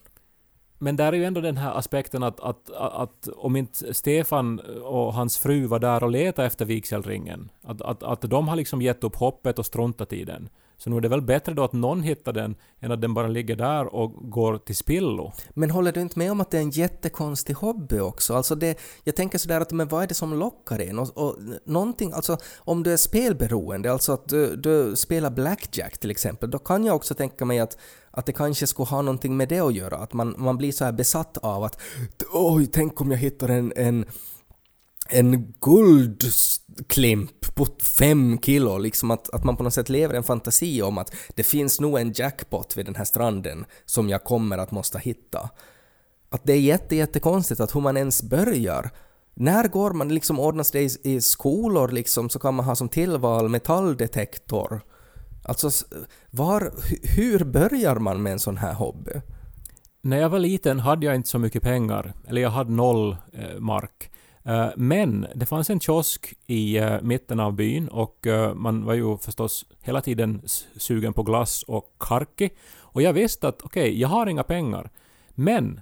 Men 0.78 0.96
där 0.96 1.12
är 1.12 1.16
ju 1.16 1.24
ändå 1.24 1.40
den 1.40 1.56
här 1.56 1.78
aspekten 1.78 2.22
att, 2.22 2.40
att, 2.40 2.70
att 2.70 3.28
om 3.36 3.56
inte 3.56 3.94
Stefan 3.94 4.60
och 4.82 5.14
hans 5.14 5.38
fru 5.38 5.66
var 5.66 5.78
där 5.78 6.04
och 6.04 6.10
letade 6.10 6.46
efter 6.46 6.64
vigselringen, 6.64 7.50
att, 7.62 7.82
att, 7.82 8.02
att 8.02 8.20
de 8.20 8.48
har 8.48 8.56
liksom 8.56 8.82
gett 8.82 9.04
upp 9.04 9.16
hoppet 9.16 9.58
och 9.58 9.66
struntat 9.66 10.12
i 10.12 10.24
den. 10.24 10.48
Så 10.78 10.90
nu 10.90 10.96
är 10.96 11.00
det 11.00 11.08
väl 11.08 11.22
bättre 11.22 11.54
då 11.54 11.64
att 11.64 11.72
någon 11.72 12.02
hittar 12.02 12.32
den 12.32 12.54
än 12.80 12.92
att 12.92 13.00
den 13.00 13.14
bara 13.14 13.28
ligger 13.28 13.56
där 13.56 13.94
och 13.94 14.30
går 14.30 14.58
till 14.58 14.76
spillo. 14.76 15.32
Men 15.50 15.70
håller 15.70 15.92
du 15.92 16.00
inte 16.00 16.18
med 16.18 16.32
om 16.32 16.40
att 16.40 16.50
det 16.50 16.58
är 16.58 16.62
en 16.62 16.70
jättekonstig 16.70 17.54
hobby 17.54 17.98
också? 17.98 18.34
Alltså 18.34 18.54
det, 18.54 18.78
jag 19.04 19.16
tänker 19.16 19.38
sådär 19.38 19.60
att 19.60 19.72
men 19.72 19.88
vad 19.88 20.02
är 20.02 20.06
det 20.06 20.14
som 20.14 20.34
lockar 20.38 20.78
en? 20.78 20.98
Och, 20.98 21.18
och 21.18 21.36
någonting, 21.64 22.12
alltså 22.12 22.38
om 22.58 22.82
du 22.82 22.92
är 22.92 22.96
spelberoende, 22.96 23.92
alltså 23.92 24.12
att 24.12 24.28
du, 24.28 24.56
du 24.56 24.96
spelar 24.96 25.30
blackjack 25.30 25.98
till 25.98 26.10
exempel, 26.10 26.50
då 26.50 26.58
kan 26.58 26.84
jag 26.84 26.96
också 26.96 27.14
tänka 27.14 27.44
mig 27.44 27.58
att, 27.58 27.78
att 28.10 28.26
det 28.26 28.32
kanske 28.32 28.66
skulle 28.66 28.86
ha 28.86 29.02
någonting 29.02 29.36
med 29.36 29.48
det 29.48 29.60
att 29.60 29.74
göra. 29.74 29.96
Att 29.96 30.12
man, 30.12 30.34
man 30.38 30.56
blir 30.56 30.72
så 30.72 30.84
här 30.84 30.92
besatt 30.92 31.38
av 31.38 31.64
att 31.64 31.80
oj, 32.32 32.66
tänk 32.66 33.00
om 33.00 33.10
jag 33.10 33.18
hittar 33.18 33.48
en, 33.48 33.72
en 33.76 34.06
en 35.08 35.54
guldklimp 35.60 37.54
på 37.54 37.66
fem 37.98 38.38
kilo, 38.42 38.78
liksom 38.78 39.10
att, 39.10 39.30
att 39.30 39.44
man 39.44 39.56
på 39.56 39.62
något 39.62 39.74
sätt 39.74 39.88
lever 39.88 40.14
en 40.14 40.22
fantasi 40.22 40.82
om 40.82 40.98
att 40.98 41.14
det 41.34 41.42
finns 41.42 41.80
nog 41.80 41.98
en 41.98 42.12
jackpot 42.12 42.76
vid 42.76 42.86
den 42.86 42.94
här 42.94 43.04
stranden 43.04 43.64
som 43.84 44.08
jag 44.08 44.24
kommer 44.24 44.58
att 44.58 44.70
måste 44.70 44.98
hitta. 44.98 45.50
Att 46.28 46.44
det 46.44 46.52
är 46.52 46.60
jätte, 46.60 46.96
jättekonstigt 46.96 47.60
att 47.60 47.74
hur 47.74 47.80
man 47.80 47.96
ens 47.96 48.22
börjar. 48.22 48.90
När 49.34 49.68
går 49.68 49.92
man 49.92 50.08
liksom 50.08 50.40
ordnas 50.40 50.70
det 50.70 50.80
i, 50.80 50.98
i 51.02 51.20
skolor 51.20 51.88
liksom 51.88 52.30
så 52.30 52.38
kan 52.38 52.54
man 52.54 52.64
ha 52.64 52.76
som 52.76 52.88
tillval 52.88 53.48
metalldetektor. 53.48 54.80
Alltså 55.44 55.70
var, 56.30 56.74
hur 57.02 57.44
börjar 57.44 57.96
man 57.96 58.22
med 58.22 58.32
en 58.32 58.38
sån 58.38 58.56
här 58.56 58.74
hobby? 58.74 59.12
När 60.02 60.16
jag 60.16 60.28
var 60.28 60.38
liten 60.38 60.80
hade 60.80 61.06
jag 61.06 61.14
inte 61.14 61.28
så 61.28 61.38
mycket 61.38 61.62
pengar, 61.62 62.14
eller 62.28 62.42
jag 62.42 62.50
hade 62.50 62.72
noll 62.72 63.16
eh, 63.32 63.58
mark. 63.58 64.10
Eh, 64.46 64.68
men 64.76 65.26
det 65.34 65.46
fanns 65.46 65.70
en 65.70 65.80
kiosk 65.80 66.34
i 66.46 66.76
eh, 66.76 67.00
mitten 67.02 67.40
av 67.40 67.52
byn 67.52 67.88
och 67.88 68.26
eh, 68.26 68.54
man 68.54 68.84
var 68.84 68.94
ju 68.94 69.18
förstås 69.18 69.64
hela 69.82 70.00
tiden 70.00 70.42
sugen 70.76 71.12
på 71.12 71.22
glass 71.22 71.62
och 71.62 71.94
karki. 71.98 72.50
Och 72.78 73.02
jag 73.02 73.12
visste 73.12 73.48
att 73.48 73.62
okej, 73.62 74.00
jag 74.00 74.08
har 74.08 74.26
inga 74.26 74.42
pengar. 74.42 74.90
Men 75.30 75.80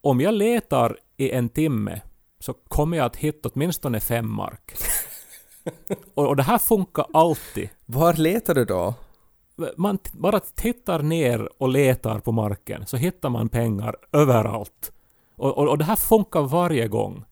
om 0.00 0.20
jag 0.20 0.34
letar 0.34 0.98
i 1.16 1.30
en 1.30 1.48
timme 1.48 2.00
så 2.40 2.52
kommer 2.52 2.96
jag 2.96 3.06
att 3.06 3.16
hitta 3.16 3.48
åtminstone 3.54 4.00
fem 4.00 4.30
mark. 4.30 4.72
och, 6.14 6.28
och 6.28 6.36
det 6.36 6.42
här 6.42 6.58
funkar 6.58 7.06
alltid. 7.12 7.68
Var 7.86 8.14
letar 8.14 8.54
du 8.54 8.64
då? 8.64 8.94
Man 9.76 9.98
bara 10.12 10.40
tittar 10.40 11.02
ner 11.02 11.48
och 11.58 11.68
letar 11.68 12.18
på 12.18 12.32
marken 12.32 12.86
så 12.86 12.96
hittar 12.96 13.28
man 13.28 13.48
pengar 13.48 13.96
överallt. 14.12 14.92
Och, 15.36 15.58
och, 15.58 15.68
och 15.68 15.78
det 15.78 15.84
här 15.84 15.96
funkar 15.96 16.42
varje 16.42 16.88
gång. 16.88 17.24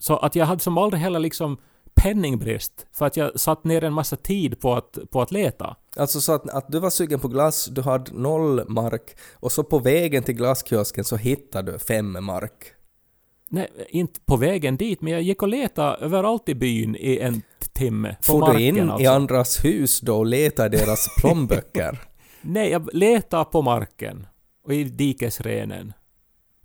Så 0.00 0.16
att 0.16 0.34
jag 0.34 0.46
hade 0.46 0.60
som 0.60 0.78
aldrig 0.78 1.02
heller 1.02 1.18
liksom 1.18 1.58
penningbrist 1.94 2.86
för 2.92 3.06
att 3.06 3.16
jag 3.16 3.40
satt 3.40 3.64
ner 3.64 3.84
en 3.84 3.92
massa 3.92 4.16
tid 4.16 4.60
på 4.60 4.74
att, 4.74 4.98
på 5.10 5.22
att 5.22 5.32
leta. 5.32 5.76
Alltså 5.96 6.20
så 6.20 6.32
att, 6.32 6.50
att 6.50 6.72
du 6.72 6.78
var 6.78 6.90
sugen 6.90 7.20
på 7.20 7.28
glass, 7.28 7.66
du 7.66 7.82
hade 7.82 8.12
noll 8.12 8.68
mark 8.68 9.16
och 9.34 9.52
så 9.52 9.64
på 9.64 9.78
vägen 9.78 10.22
till 10.22 10.34
glasskiosken 10.34 11.04
så 11.04 11.16
hittade 11.16 11.72
du 11.72 11.78
fem 11.78 12.24
mark. 12.24 12.72
Nej, 13.52 13.68
inte 13.88 14.20
på 14.20 14.36
vägen 14.36 14.76
dit, 14.76 15.00
men 15.00 15.12
jag 15.12 15.22
gick 15.22 15.42
och 15.42 15.48
letade 15.48 15.96
överallt 15.96 16.48
i 16.48 16.54
byn 16.54 16.96
i 16.96 17.18
en 17.18 17.42
timme. 17.72 18.16
På 18.16 18.22
Får 18.22 18.38
marken 18.40 18.58
du 18.58 18.80
in 18.80 18.90
alltså. 18.90 19.04
i 19.04 19.06
andras 19.06 19.64
hus 19.64 20.00
då 20.00 20.18
och 20.18 20.26
letar 20.26 20.66
i 20.66 20.68
deras 20.68 21.08
plånböcker? 21.20 22.00
Nej, 22.40 22.70
jag 22.70 22.88
letade 22.92 23.44
på 23.44 23.62
marken 23.62 24.26
och 24.64 24.74
i 24.74 24.84
dikesrenen. 24.84 25.92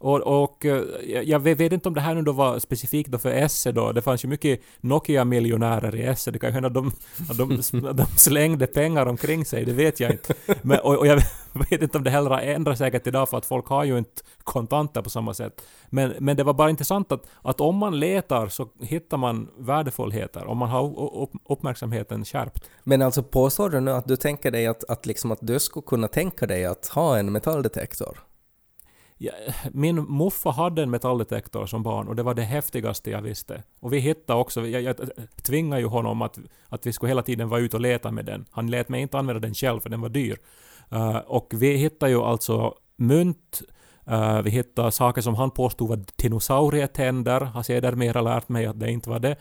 Och, 0.05 0.43
och 0.43 0.65
eh, 0.65 0.83
jag 1.23 1.39
vet, 1.39 1.59
inte 1.59 1.89
om 1.89 1.95
det 1.95 2.01
här 2.01 2.15
nu 2.15 2.21
då 2.21 2.31
var 2.31 2.59
specifikt 2.59 3.11
då 3.11 3.17
för 3.17 3.29
Esse 3.29 3.71
då. 3.71 3.91
Det 3.91 4.01
fanns 4.01 4.23
ju 4.23 4.27
mycket 4.27 4.61
Nokia-miljonärer 4.81 5.95
i 5.95 6.03
Esse. 6.03 6.31
Det 6.31 6.39
kan 6.39 6.49
ju 6.49 6.53
hända 6.53 6.67
att 6.67 6.73
de, 6.73 6.91
att 7.29 7.37
de, 7.37 7.59
att 7.89 7.97
de 7.97 8.05
slängde 8.05 8.67
pengar 8.67 9.05
omkring 9.05 9.45
sig, 9.45 9.65
det 9.65 9.73
vet 9.73 9.99
jag 9.99 10.11
inte. 10.11 10.33
Men, 10.61 10.79
och, 10.79 10.95
och 10.95 11.07
jag 11.07 11.15
vet 11.69 11.81
inte 11.81 11.97
om 11.97 12.03
det 12.03 12.09
heller 12.09 12.29
har 12.29 12.39
ändrat 12.39 12.77
säkert 12.77 13.07
idag 13.07 13.29
för 13.29 13.37
att 13.37 13.45
folk 13.45 13.67
har 13.67 13.83
ju 13.83 13.97
inte 13.97 14.21
kontanter 14.43 15.01
på 15.01 15.09
samma 15.09 15.33
sätt. 15.33 15.61
Men, 15.89 16.13
men 16.19 16.37
det 16.37 16.43
var 16.43 16.53
bara 16.53 16.69
intressant 16.69 17.11
att, 17.11 17.23
att 17.41 17.61
om 17.61 17.75
man 17.75 17.99
letar 17.99 18.47
så 18.47 18.67
hittar 18.81 19.17
man 19.17 19.49
värdefullheter. 19.57 20.45
Om 20.45 20.57
man 20.57 20.69
har 20.69 20.99
upp, 21.23 21.31
uppmärksamheten 21.49 22.25
skärpt. 22.25 22.69
Men 22.83 23.01
alltså 23.01 23.23
påstår 23.23 23.69
du 23.69 23.79
nu 23.79 23.91
att 23.91 24.07
du 24.07 24.15
tänker 24.15 24.51
dig 24.51 24.67
att, 24.67 24.83
att, 24.83 25.05
liksom 25.05 25.31
att 25.31 25.39
du 25.41 25.59
skulle 25.59 25.85
kunna 25.87 26.07
tänka 26.07 26.47
dig 26.47 26.65
att 26.65 26.87
ha 26.87 27.17
en 27.17 27.31
metalldetektor? 27.31 28.17
Ja, 29.17 29.31
min 29.71 29.95
muffa 29.95 30.49
hade 30.49 30.83
en 30.83 30.89
metalldetektor 30.89 31.65
som 31.65 31.83
barn 31.83 32.07
och 32.07 32.15
det 32.15 32.23
var 32.23 32.33
det 32.33 32.41
häftigaste 32.41 33.11
jag 33.11 33.21
visste. 33.21 33.63
Och 33.79 33.93
vi 33.93 33.99
hittade 33.99 34.39
också, 34.39 34.67
jag, 34.67 34.81
jag 34.81 34.95
tvingade 35.43 35.81
ju 35.81 35.87
honom 35.87 36.21
att, 36.21 36.39
att 36.69 36.85
vi 36.85 36.93
skulle 36.93 37.09
hela 37.09 37.21
tiden 37.21 37.49
vara 37.49 37.59
ute 37.59 37.77
och 37.77 37.81
leta 37.81 38.11
med 38.11 38.25
den. 38.25 38.45
Han 38.51 38.67
lät 38.67 38.89
mig 38.89 39.01
inte 39.01 39.17
använda 39.17 39.39
den 39.39 39.53
själv 39.53 39.79
för 39.79 39.89
den 39.89 40.01
var 40.01 40.09
dyr. 40.09 40.37
Uh, 40.93 41.17
och 41.17 41.53
vi 41.55 41.77
hittade 41.77 42.11
ju 42.11 42.21
alltså 42.21 42.75
mynt, 42.95 43.61
uh, 44.11 44.41
vi 44.41 44.49
hittade 44.49 44.91
saker 44.91 45.21
som 45.21 45.35
han 45.35 45.51
påstod 45.51 45.89
var 45.89 46.05
dinosaurietänder, 46.15 47.41
har 47.41 47.63
sedermera 47.63 48.21
lärt 48.21 48.49
mig 48.49 48.65
att 48.65 48.79
det 48.79 48.91
inte 48.91 49.09
var 49.09 49.19
det. 49.19 49.35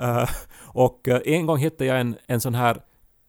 Uh, 0.00 0.28
och 0.62 1.08
en 1.08 1.46
gång 1.46 1.58
hittade 1.58 1.84
jag 1.84 2.00
en, 2.00 2.16
en 2.26 2.40
sån 2.40 2.54
här 2.54 2.80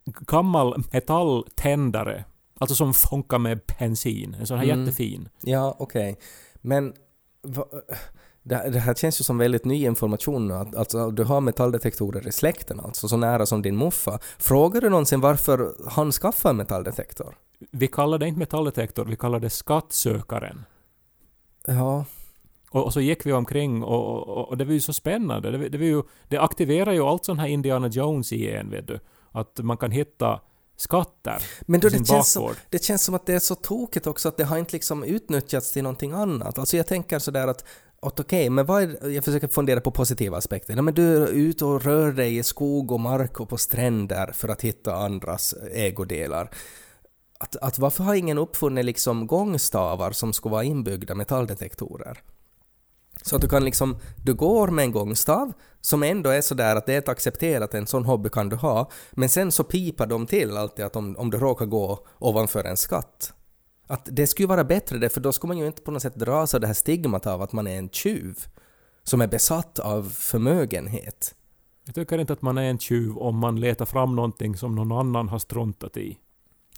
gammal 0.06 0.84
metalltändare, 0.92 2.24
alltså 2.58 2.76
som 2.76 2.94
funkar 2.94 3.40
med 3.40 3.60
bensin, 3.80 4.34
en 4.40 4.48
sån 4.48 4.58
här 4.58 4.66
Mm. 4.66 4.80
jättefin. 4.80 5.30
Ja, 5.42 5.76
okej. 5.80 6.18
Men 6.62 6.94
Va- 7.44 7.66
Det, 8.44 8.70
det 8.70 8.80
här 8.80 8.94
känns 8.94 9.20
ju 9.20 9.24
som 9.24 9.38
väldigt 9.38 9.66
ny 9.66 9.86
information 9.86 10.48
nu. 10.48 10.54
att- 10.54 10.76
Alltså, 10.76 11.12
du 11.12 11.24
har 11.24 11.42
metalldetektorer 11.42 12.28
i 12.28 12.32
släkten, 12.32 12.80
alltså 12.80 13.08
så 13.08 13.18
nära 13.18 13.46
som 13.46 13.62
din 13.62 13.78
muffa. 13.78 14.20
Frågar 14.40 14.82
du 14.82 14.90
någonsin 14.90 15.22
varför 15.22 15.76
han 15.90 16.12
skaffade 16.12 16.50
en 16.52 16.58
metalldetektor? 16.58 17.36
Vi 17.72 17.88
kallar 17.88 18.18
det 18.18 18.28
inte 18.28 18.40
metalldetektor, 18.40 19.06
vi 19.06 19.16
kallar 19.16 19.40
det 19.40 19.50
skattsökaren. 19.50 20.66
Ja, 21.68 22.06
Och, 22.72 22.84
och 22.86 22.94
så 22.94 23.02
gick 23.02 23.26
vi 23.26 23.34
omkring 23.34 23.84
och, 23.84 24.28
och, 24.28 24.50
och 24.50 24.58
det 24.58 24.66
var 24.66 24.74
ju 24.74 24.80
så 24.82 24.94
spännande. 24.94 25.52
Det, 25.52 25.70
det, 25.70 25.78
var 25.78 25.86
ju, 25.86 26.04
det 26.28 26.38
aktiverar 26.38 26.92
ju 26.94 27.02
allt 27.02 27.26
sån 27.26 27.40
här 27.40 27.48
Indiana 27.48 27.88
Jones 27.88 28.34
i 28.34 28.52
en, 28.52 28.70
vet 28.70 28.88
du. 28.88 29.00
Att 29.32 29.60
man 29.64 29.78
kan 29.78 29.92
hitta 29.92 30.42
skatter 30.78 31.44
men 31.62 31.80
då 31.80 31.90
det, 31.90 32.08
känns 32.08 32.32
som, 32.32 32.54
det 32.70 32.84
känns 32.84 33.04
som 33.04 33.16
att 33.16 33.26
det 33.26 33.34
är 33.34 33.40
så 33.40 33.56
tokigt 33.56 34.08
också 34.08 34.30
att 34.30 34.38
det 34.38 34.44
har 34.44 34.58
inte 34.58 34.74
liksom 34.74 35.04
utnyttjats 35.04 35.72
till 35.72 35.84
någonting 35.84 36.12
annat. 36.12 36.58
Alltså 36.58 36.78
jag 36.78 36.88
tänker 36.88 37.20
sådär 37.20 37.48
att 37.48 37.64
att 38.02 38.20
okej, 38.20 38.50
men 38.50 38.66
vad 38.66 38.84
är, 38.84 39.10
jag 39.10 39.24
försöker 39.24 39.48
fundera 39.48 39.82
på 39.82 39.92
positiva 39.92 40.38
aspekter. 40.38 40.76
Nej, 40.76 40.84
men 40.84 40.94
du 40.94 41.24
är 41.24 41.28
ute 41.28 41.66
och 41.66 41.84
rör 41.84 42.12
dig 42.12 42.38
i 42.38 42.44
skog 42.44 42.92
och 42.92 43.00
mark 43.00 43.40
och 43.40 43.50
på 43.50 43.58
stränder 43.58 44.32
för 44.32 44.50
att 44.50 44.62
hitta 44.62 44.96
andras 44.96 45.54
ägodelar. 45.72 46.50
Att, 47.40 47.56
att 47.56 47.80
varför 47.80 48.04
har 48.04 48.16
ingen 48.16 48.38
uppfunnit 48.38 48.86
liksom 48.86 49.28
gångstavar 49.28 50.12
som 50.12 50.34
ska 50.34 50.50
vara 50.50 50.64
inbyggda 50.64 51.16
metalldetektorer? 51.16 52.22
Så 53.28 53.36
att 53.36 53.42
du 53.42 53.48
kan 53.48 53.66
liksom, 53.66 53.98
du 54.24 54.34
går 54.34 54.68
med 54.68 54.86
en 54.86 54.92
gångstav 54.92 55.54
som 55.82 56.04
ändå 56.04 56.30
är 56.30 56.42
sådär 56.42 56.76
att 56.76 56.86
det 56.86 56.94
är 56.94 56.98
ett 56.98 57.10
accepterat, 57.10 57.74
en 57.74 57.88
sån 57.88 58.06
hobby 58.06 58.30
kan 58.30 58.50
du 58.50 58.56
ha, 58.56 58.92
men 59.12 59.30
sen 59.30 59.52
så 59.52 59.64
pipar 59.64 60.08
de 60.08 60.26
till 60.26 60.58
alltid 60.58 60.86
att 60.86 60.96
om, 60.96 61.18
om 61.18 61.30
du 61.30 61.38
råkar 61.38 61.66
gå 61.66 62.06
ovanför 62.20 62.64
en 62.64 62.78
skatt. 62.78 63.34
Att 63.88 64.10
det 64.12 64.28
skulle 64.28 64.48
vara 64.48 64.64
bättre 64.64 64.98
det, 64.98 65.10
för 65.10 65.22
då 65.22 65.32
skulle 65.32 65.48
man 65.48 65.58
ju 65.58 65.68
inte 65.68 65.82
på 65.82 65.92
något 65.92 66.02
sätt 66.02 66.16
dras 66.16 66.54
av 66.54 66.62
det 66.62 66.68
här 66.68 66.74
stigmat 66.74 67.28
av 67.28 67.42
att 67.42 67.54
man 67.54 67.68
är 67.68 67.78
en 67.78 67.90
tjuv 67.90 68.46
som 69.04 69.22
är 69.22 69.28
besatt 69.28 69.80
av 69.80 70.10
förmögenhet. 70.10 71.36
Jag 71.86 71.96
tycker 71.96 72.18
inte 72.18 72.34
att 72.34 72.42
man 72.42 72.58
är 72.58 72.70
en 72.70 72.80
tjuv 72.80 73.18
om 73.18 73.38
man 73.38 73.60
letar 73.60 73.86
fram 73.86 74.16
någonting 74.16 74.58
som 74.58 74.76
någon 74.76 74.92
annan 74.92 75.30
har 75.30 75.40
struntat 75.40 75.98
i. 75.98 76.18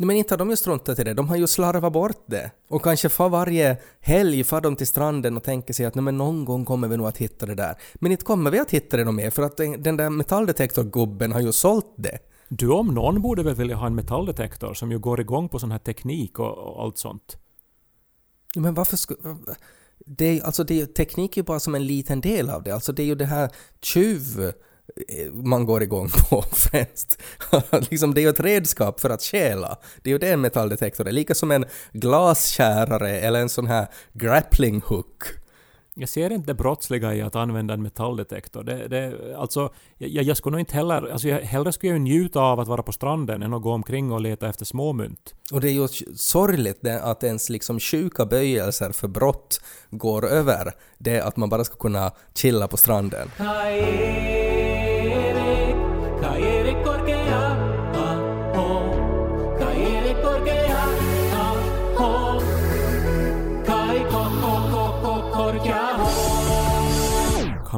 Men 0.02 0.16
inte 0.16 0.34
har 0.34 0.38
de 0.38 0.50
ju 0.50 0.56
struntat 0.56 1.00
i 1.00 1.04
det, 1.04 1.14
de 1.14 1.30
har 1.30 1.36
ju 1.36 1.48
slarvat 1.48 1.94
bort 1.94 2.24
det. 2.26 2.52
Och 2.68 2.84
kanske 2.84 3.10
far 3.10 3.30
varje 3.30 3.78
helg 4.00 4.44
far 4.44 4.62
de 4.62 4.76
till 4.76 4.88
stranden 4.88 5.38
och 5.38 5.44
tänker 5.44 5.74
sig 5.74 5.86
att 5.86 5.96
Nej, 5.96 6.04
men 6.04 6.18
någon 6.18 6.46
gång 6.46 6.66
kommer 6.66 6.88
vi 6.88 6.98
nog 6.98 7.08
att 7.08 7.18
hitta 7.18 7.46
det 7.46 7.56
där. 7.56 7.76
Men 7.96 8.12
inte 8.12 8.26
kommer 8.26 8.52
vi 8.52 8.60
att 8.60 8.72
hitta 8.72 8.98
det 8.98 9.12
mer 9.12 9.30
för 9.30 9.44
att 9.44 9.58
den 9.58 9.98
där 9.98 10.10
metalldetektorgubben 10.10 11.32
har 11.32 11.40
ju 11.40 11.52
sålt 11.52 11.94
det. 11.96 12.20
Du 12.50 12.70
om 12.70 12.88
någon 12.88 13.22
borde 13.22 13.44
väl 13.44 13.56
vilja 13.56 13.76
ha 13.76 13.88
en 13.88 13.96
metalldetektor 13.96 14.74
som 14.74 14.92
ju 14.92 15.00
går 15.00 15.22
igång 15.22 15.50
på 15.50 15.60
sån 15.60 15.72
här 15.72 15.80
teknik 15.80 16.40
och, 16.40 16.58
och 16.58 16.84
allt 16.84 16.98
sånt. 16.98 17.38
Men 18.56 18.74
varför 18.74 18.98
skulle... 18.98 19.38
Det 20.06 20.26
är, 20.26 20.44
alltså 20.44 20.64
det 20.64 20.82
är, 20.82 20.86
teknik 20.86 21.38
är 21.38 21.42
ju 21.42 21.46
bara 21.46 21.60
som 21.60 21.76
en 21.76 21.86
liten 21.86 22.22
del 22.22 22.50
av 22.50 22.64
det. 22.64 22.72
Alltså 22.72 22.92
det 22.92 23.04
är 23.04 23.08
ju 23.08 23.16
det 23.16 23.26
här 23.26 23.52
tjuv 23.82 24.54
man 25.32 25.66
går 25.66 25.84
igång 25.84 26.10
på 26.30 26.42
främst. 26.42 27.22
liksom 27.90 28.14
det 28.14 28.22
är 28.22 28.24
ju 28.24 28.30
ett 28.30 28.40
redskap 28.40 29.00
för 29.00 29.10
att 29.10 29.22
stjäla. 29.22 29.78
Det 30.02 30.10
är 30.10 30.12
ju 30.12 30.18
det 30.18 30.32
en 30.32 30.42
metalldetektor 30.42 31.08
är. 31.08 31.12
Lika 31.12 31.36
som 31.36 31.52
en 31.52 31.66
glaskärare 31.92 33.20
eller 33.20 33.40
en 33.40 33.50
sån 33.50 33.68
här 33.68 33.88
grappling 34.14 34.82
hook. 34.86 35.24
Jag 36.00 36.10
ser 36.10 36.32
inte 36.32 36.48
det 36.48 36.54
brottsliga 36.54 37.16
i 37.16 37.22
att 37.22 37.36
använda 37.36 37.74
en 37.74 37.82
metalldetektor. 37.82 38.64
Det, 38.64 38.88
det, 38.88 39.36
alltså, 39.38 39.74
jag, 39.98 40.24
jag 40.24 40.38
skulle 40.38 40.52
nog 40.52 40.60
inte 40.60 40.76
heller... 40.76 41.12
Alltså 41.12 41.28
jag, 41.28 41.40
hellre 41.40 41.72
skulle 41.72 41.90
jag 41.90 41.98
ju 41.98 42.04
njuta 42.04 42.40
av 42.40 42.60
att 42.60 42.68
vara 42.68 42.84
på 42.84 42.92
stranden 42.92 43.44
än 43.44 43.54
att 43.54 43.62
gå 43.62 43.72
omkring 43.72 44.12
och 44.12 44.22
leta 44.22 44.50
efter 44.50 44.66
småmynt. 44.66 45.34
Och 45.52 45.62
det 45.62 45.70
är 45.70 45.72
ju 45.72 45.88
sorgligt 46.16 46.80
det 46.82 47.02
att 47.02 47.24
ens 47.24 47.50
liksom 47.50 47.80
sjuka 47.80 48.26
böjelser 48.26 48.92
för 48.92 49.08
brott 49.08 49.62
går 49.90 50.28
över 50.28 50.72
det 50.98 51.22
att 51.22 51.38
man 51.38 51.50
bara 51.50 51.64
ska 51.64 51.76
kunna 51.76 52.12
chilla 52.36 52.68
på 52.68 52.78
stranden. 52.78 53.30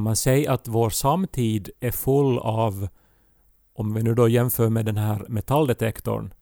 Kan 0.01 0.03
man 0.03 0.15
säga 0.15 0.53
att 0.53 0.67
vår 0.67 0.89
samtid 0.89 1.69
är 1.79 1.91
full 1.91 2.39
av, 2.39 2.87
om 3.73 3.93
vi 3.93 4.03
nu 4.03 4.15
då 4.15 4.27
jämför 4.27 4.69
med 4.69 4.85
den 4.85 4.97
här 4.97 5.25
metalldetektorn, 5.29 6.33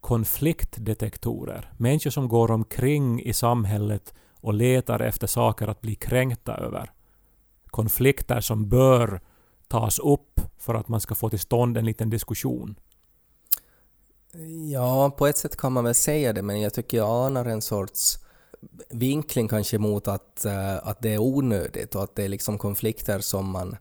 konfliktdetektorer. 0.00 1.72
Människor 1.76 2.10
som 2.10 2.28
går 2.28 2.50
omkring 2.50 3.22
i 3.22 3.32
samhället 3.32 4.14
och 4.40 4.54
letar 4.54 5.00
efter 5.00 5.26
saker 5.26 5.68
att 5.68 5.80
bli 5.80 5.94
kränkta 5.94 6.56
över. 6.56 6.90
Konflikter 7.66 8.40
som 8.40 8.68
bör 8.68 9.20
tas 9.68 9.98
upp 9.98 10.40
för 10.58 10.74
att 10.74 10.88
man 10.88 11.00
ska 11.00 11.14
få 11.14 11.30
till 11.30 11.40
stånd 11.40 11.76
en 11.76 11.84
liten 11.84 12.10
diskussion. 12.10 12.74
Ja, 14.72 15.10
på 15.10 15.26
ett 15.26 15.38
sätt 15.38 15.56
kan 15.56 15.72
man 15.72 15.84
väl 15.84 15.94
säga 15.94 16.32
det, 16.32 16.42
men 16.42 16.60
jag 16.60 16.74
tycker 16.74 16.96
jag 16.96 17.26
anar 17.26 17.44
en 17.44 17.62
sorts 17.62 18.23
vinkling 18.90 19.48
kanske 19.48 19.78
mot 19.78 20.08
att, 20.08 20.44
eh, 20.44 20.76
att 20.88 21.02
det 21.02 21.14
är 21.14 21.18
onödigt 21.18 21.94
och 21.94 22.02
att 22.02 22.16
det 22.16 22.24
är 22.24 22.28
liksom 22.28 22.58
konflikter 22.58 23.18
som 23.18 23.50
man 23.50 23.76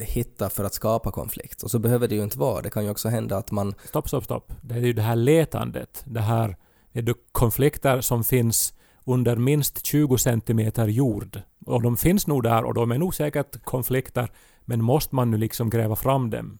hittar 0.00 0.48
för 0.48 0.64
att 0.64 0.74
skapa 0.74 1.10
konflikt. 1.10 1.62
Och 1.62 1.70
så 1.70 1.78
behöver 1.78 2.08
det 2.08 2.14
ju 2.14 2.22
inte 2.22 2.38
vara. 2.38 2.62
Det 2.62 2.70
kan 2.70 2.84
ju 2.84 2.90
också 2.90 3.08
hända 3.08 3.36
att 3.36 3.50
man... 3.50 3.74
Stopp, 3.84 4.08
stopp, 4.08 4.24
stopp. 4.24 4.52
Det 4.62 4.74
är 4.74 4.78
ju 4.78 4.92
det 4.92 5.02
här 5.02 5.16
letandet. 5.16 6.02
Det 6.06 6.20
här 6.20 6.56
är 6.92 7.02
det 7.02 7.14
konflikter 7.32 8.00
som 8.00 8.24
finns 8.24 8.74
under 9.04 9.36
minst 9.36 9.86
20 9.86 10.18
centimeter 10.18 10.88
jord. 10.88 11.40
Och 11.66 11.82
de 11.82 11.96
finns 11.96 12.26
nog 12.26 12.42
där 12.42 12.64
och 12.64 12.74
de 12.74 12.92
är 12.92 12.98
nog 12.98 13.14
säkert 13.14 13.64
konflikter, 13.64 14.30
men 14.64 14.82
måste 14.82 15.14
man 15.14 15.30
nu 15.30 15.36
liksom 15.36 15.70
gräva 15.70 15.96
fram 15.96 16.30
dem? 16.30 16.58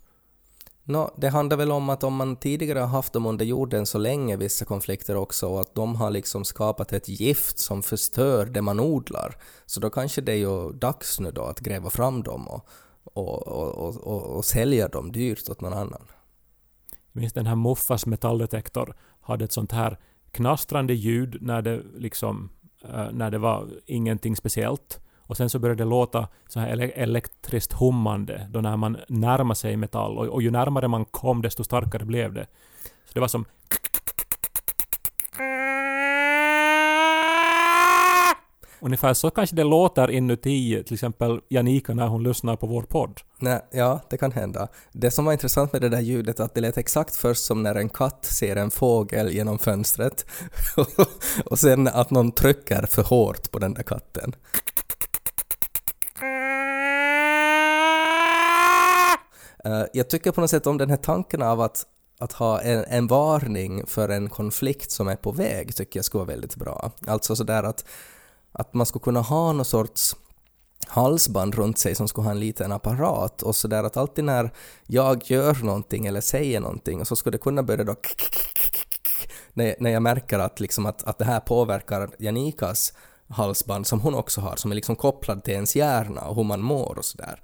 No, 0.87 1.15
det 1.17 1.29
handlar 1.29 1.57
väl 1.57 1.73
om 1.73 1.89
att 1.89 2.05
om 2.05 2.17
man 2.17 2.37
tidigare 2.37 2.79
har 2.79 2.87
haft 2.87 3.13
dem 3.13 3.27
under 3.27 3.45
jorden 3.45 3.87
så 3.87 3.99
länge, 3.99 4.37
vissa 4.37 4.65
konflikter 4.65 5.17
också, 5.17 5.49
och 5.49 5.61
att 5.61 5.75
de 5.75 5.97
har 5.97 6.11
liksom 6.11 6.45
skapat 6.45 6.93
ett 6.93 7.09
gift 7.09 7.59
som 7.59 7.83
förstör 7.83 8.47
det 8.47 8.63
man 8.63 8.81
odlar, 8.81 9.37
så 9.67 9.81
då 9.81 9.91
kanske 9.91 10.21
det 10.21 10.33
är 10.33 10.37
ju 10.37 10.73
dags 10.73 11.21
nu 11.21 11.31
då 11.31 11.43
att 11.43 11.61
gräva 11.61 11.91
fram 11.91 12.23
dem 12.23 12.49
och, 12.49 12.69
och, 13.05 13.49
och, 13.49 13.97
och, 13.97 14.37
och 14.37 14.45
sälja 14.45 14.89
dem 14.89 15.13
dyrt 15.13 15.49
åt 15.51 15.61
någon 15.61 15.73
annan. 15.73 16.07
Jag 17.13 17.21
minns 17.21 17.33
den 17.33 17.47
här 17.47 17.57
Muffas 17.57 18.07
metalldetektor 18.07 18.95
hade 19.21 19.45
ett 19.45 19.53
sånt 19.53 19.73
här 19.73 19.99
knastrande 20.31 20.95
ljud 20.95 21.37
när 21.41 21.63
det 21.63 21.83
liksom 21.97 22.51
eh, 22.85 23.13
när 23.13 23.31
det 23.31 23.39
var 23.39 23.69
ingenting 23.87 24.37
speciellt. 24.37 25.01
Och 25.27 25.37
sen 25.37 25.51
så 25.51 25.59
började 25.59 25.85
det 25.85 25.91
låta 25.91 26.29
så 26.49 26.61
här 26.61 26.77
ele- 26.77 26.93
elektriskt 26.95 27.73
hummande 27.73 28.49
då 28.51 28.61
när 28.61 28.77
man 28.77 28.97
närmade 29.09 29.57
sig 29.57 29.77
metall. 29.77 30.19
Och, 30.19 30.27
och 30.27 30.43
ju 30.43 30.51
närmare 30.51 30.89
man 30.89 31.05
kom 31.05 31.43
desto 31.43 31.65
starkare 31.65 32.05
blev 32.05 32.33
det. 32.33 32.47
Så 33.05 33.15
det 33.15 33.21
var 33.21 33.29
som... 33.29 33.45
Ungefär 38.85 39.15
så 39.15 39.31
kanske 39.31 39.57
det 39.57 39.65
låter 39.65 40.11
inuti 40.11 40.83
till 40.85 40.95
exempel 40.95 41.41
Janika 41.49 41.95
när 41.95 42.07
hon 42.07 42.23
lyssnar 42.23 42.57
på 42.57 42.67
vår 42.67 42.83
podd. 42.83 43.21
Nej, 43.39 43.61
ja, 43.71 44.01
det 44.11 44.17
kan 44.17 44.33
hända. 44.33 44.69
Det 44.93 45.11
som 45.11 45.25
var 45.25 45.33
intressant 45.33 45.73
med 45.73 45.83
det 45.83 45.89
där 45.89 46.01
ljudet 46.01 46.41
att 46.41 46.55
det 46.55 46.61
lät 46.61 46.79
exakt 46.79 47.17
först 47.17 47.45
som 47.45 47.63
när 47.63 47.75
en 47.75 47.89
katt 47.89 48.25
ser 48.25 48.57
en 48.57 48.71
fågel 48.71 49.33
genom 49.33 49.59
fönstret 49.59 50.27
och 51.45 51.59
sen 51.59 51.89
att 51.89 52.11
någon 52.11 52.33
trycker 52.33 52.87
för 52.87 53.03
hårt 53.03 53.51
på 53.51 53.59
den 53.59 53.75
där 53.75 53.83
katten. 53.83 54.35
Eh, 59.65 59.85
jag 59.93 60.11
tycker 60.11 60.33
på 60.33 60.41
något 60.41 60.51
sätt 60.51 60.67
om 60.67 60.79
den 60.79 60.91
här 60.91 60.97
tanken 60.97 61.43
av 61.43 61.61
att, 61.61 61.87
att 62.19 62.33
ha 62.33 62.61
en, 62.61 62.85
en 62.89 63.07
varning 63.07 63.87
för 63.87 64.09
en 64.09 64.29
konflikt 64.29 64.91
som 64.91 65.09
är 65.09 65.17
på 65.17 65.33
väg 65.33 65.77
tycker 65.77 65.99
jag 65.99 66.05
skulle 66.05 66.25
vara 66.25 66.31
väldigt 66.31 66.57
bra. 66.57 66.93
Alltså 67.07 67.37
sådär 67.37 67.63
att, 67.63 67.85
att 68.53 68.75
man 68.75 68.87
skulle 68.87 69.03
kunna 69.03 69.21
ha 69.21 69.53
någon 69.53 69.65
sorts 69.65 70.17
halsband 70.87 71.55
runt 71.55 71.79
sig 71.79 71.95
som 71.95 72.09
skulle 72.09 72.25
ha 72.25 72.31
en 72.31 72.41
liten 72.41 72.73
apparat 72.73 73.43
och 73.43 73.57
sådär 73.57 73.85
att 73.85 73.97
alltid 73.97 74.25
när 74.25 74.51
jag 74.87 75.23
gör 75.25 75.55
någonting 75.55 76.07
eller 76.07 76.21
säger 76.21 76.61
någonting 76.61 77.05
så 77.05 77.17
skulle 77.17 77.35
det 77.35 77.43
kunna 77.43 77.63
börja 77.63 77.85
då 77.85 77.95
när, 79.53 79.75
när 79.79 79.91
jag 79.91 80.03
märker 80.03 80.39
att, 80.39 80.61
liksom 80.61 80.87
att, 80.87 81.05
att 81.05 81.19
det 81.19 81.25
här 81.25 81.41
påverkar 81.41 82.11
Janikas 82.19 82.93
halsband 83.29 83.87
som 83.87 84.01
hon 84.01 84.15
också 84.15 84.41
har, 84.41 84.57
som 84.57 84.71
är 84.71 84.75
liksom 84.75 84.97
kopplad 84.97 85.45
till 85.45 85.55
ens 85.55 85.77
hjärna 85.77 86.21
och 86.21 86.37
hur 86.37 86.45
man 86.45 86.61
mår 86.61 86.99
och 86.99 87.05
sådär. 87.05 87.41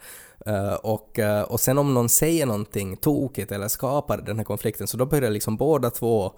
Eh, 0.47 0.75
och, 0.75 1.19
eh, 1.19 1.43
och 1.43 1.61
sen 1.61 1.79
om 1.79 1.95
någon 1.95 2.09
säger 2.09 2.47
någonting 2.47 2.97
tokigt 2.97 3.53
eller 3.53 3.69
skapar 3.69 4.19
den 4.19 4.37
här 4.37 4.45
konflikten 4.45 4.87
så 4.87 4.97
då 4.97 5.07
börjar 5.07 5.31
liksom 5.31 5.57
båda 5.57 5.91
två 5.91 6.33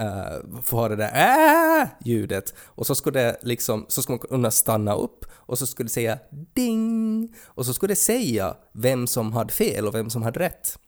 uh, 0.00 0.62
få 0.62 0.76
ha 0.76 0.88
det 0.88 0.96
där 0.96 1.82
äh! 1.82 1.88
ljudet 2.04 2.54
och 2.60 2.86
så 2.86 2.94
skulle 2.94 3.20
det 3.20 3.36
liksom, 3.42 3.86
så 3.88 4.02
skulle 4.02 4.18
man 4.18 4.28
kunna 4.28 4.50
stanna 4.50 4.94
upp 4.94 5.24
och 5.32 5.58
så 5.58 5.66
skulle 5.66 5.86
det 5.86 5.92
säga 5.92 6.18
ding 6.54 7.34
och 7.44 7.66
så 7.66 7.74
skulle 7.74 7.92
det 7.92 7.96
säga 7.96 8.56
vem 8.72 9.06
som 9.06 9.32
hade 9.32 9.52
fel 9.52 9.86
och 9.86 9.94
vem 9.94 10.10
som 10.10 10.22
hade 10.22 10.40
rätt. 10.40 10.78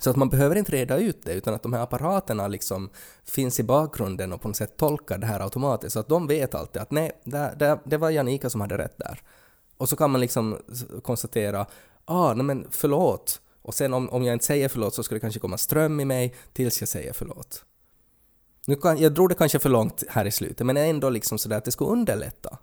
Så 0.00 0.10
att 0.10 0.16
man 0.16 0.28
behöver 0.28 0.56
inte 0.56 0.72
reda 0.72 0.96
ut 0.96 1.22
det, 1.24 1.32
utan 1.32 1.54
att 1.54 1.62
de 1.62 1.72
här 1.72 1.82
apparaterna 1.82 2.48
liksom 2.48 2.90
finns 3.24 3.60
i 3.60 3.62
bakgrunden 3.62 4.32
och 4.32 4.40
på 4.40 4.48
något 4.48 4.56
sätt 4.56 4.76
tolkar 4.76 5.18
det 5.18 5.26
här 5.26 5.40
automatiskt, 5.40 5.92
så 5.92 6.00
att 6.00 6.08
de 6.08 6.26
vet 6.26 6.54
alltid 6.54 6.82
att 6.82 6.90
nej, 6.90 7.20
det, 7.24 7.54
det, 7.58 7.78
det 7.84 7.96
var 7.96 8.10
Janika 8.10 8.50
som 8.50 8.60
hade 8.60 8.78
rätt 8.78 8.98
där. 8.98 9.22
Och 9.78 9.88
så 9.88 9.96
kan 9.96 10.10
man 10.10 10.20
liksom 10.20 10.58
konstatera, 11.02 11.66
ah, 12.04 12.34
nej 12.34 12.44
men 12.44 12.66
förlåt. 12.70 13.40
Och 13.62 13.74
sen 13.74 13.94
om, 13.94 14.08
om 14.10 14.24
jag 14.24 14.32
inte 14.32 14.44
säger 14.44 14.68
förlåt 14.68 14.94
så 14.94 15.02
ska 15.02 15.14
det 15.14 15.20
kanske 15.20 15.40
komma 15.40 15.58
ström 15.58 16.00
i 16.00 16.04
mig 16.04 16.34
tills 16.52 16.80
jag 16.80 16.88
säger 16.88 17.12
förlåt. 17.12 17.64
Nu 18.66 18.76
kan, 18.76 18.98
jag 18.98 19.14
drog 19.14 19.28
det 19.28 19.34
kanske 19.34 19.58
för 19.58 19.68
långt 19.68 20.02
här 20.08 20.24
i 20.24 20.30
slutet, 20.30 20.66
men 20.66 20.76
ändå 20.76 21.10
liksom 21.10 21.38
sådär 21.38 21.56
att 21.56 21.64
det 21.64 21.72
skulle 21.72 21.90
underlätta. 21.90 22.58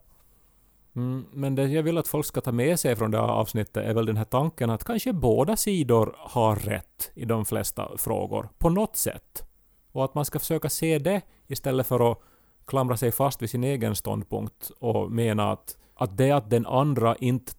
Mm, 0.96 1.26
men 1.32 1.56
det 1.56 1.68
jag 1.68 1.84
vill 1.84 1.98
att 1.98 2.08
folk 2.08 2.26
ska 2.26 2.42
ta 2.42 2.52
med 2.52 2.80
sig 2.80 2.96
från 2.96 3.12
det 3.12 3.18
här 3.18 3.28
avsnittet 3.28 3.78
är 3.78 3.94
väl 3.94 4.06
den 4.06 4.18
här 4.18 4.26
tanken 4.26 4.70
att 4.70 4.84
kanske 4.84 5.14
båda 5.14 5.58
sidor 5.58 6.16
har 6.18 6.56
rätt 6.56 7.12
i 7.14 7.26
de 7.26 7.46
flesta 7.46 7.98
frågor, 7.98 8.50
på 8.58 8.70
något 8.70 8.98
sätt. 8.98 9.44
Och 9.92 10.06
att 10.06 10.16
man 10.16 10.26
ska 10.26 10.40
försöka 10.40 10.70
se 10.70 11.00
det 11.00 11.22
istället 11.48 11.88
för 11.88 12.12
att 12.12 12.20
klamra 12.66 12.98
sig 12.98 13.12
fast 13.12 13.42
vid 13.42 13.50
sin 13.50 13.64
egen 13.64 13.96
ståndpunkt 13.96 14.72
och 14.80 15.12
mena 15.12 15.52
att, 15.52 15.78
att 15.96 16.18
det 16.18 16.32
att 16.32 16.50
den 16.50 16.66
andra 16.66 17.16
inte 17.16 17.52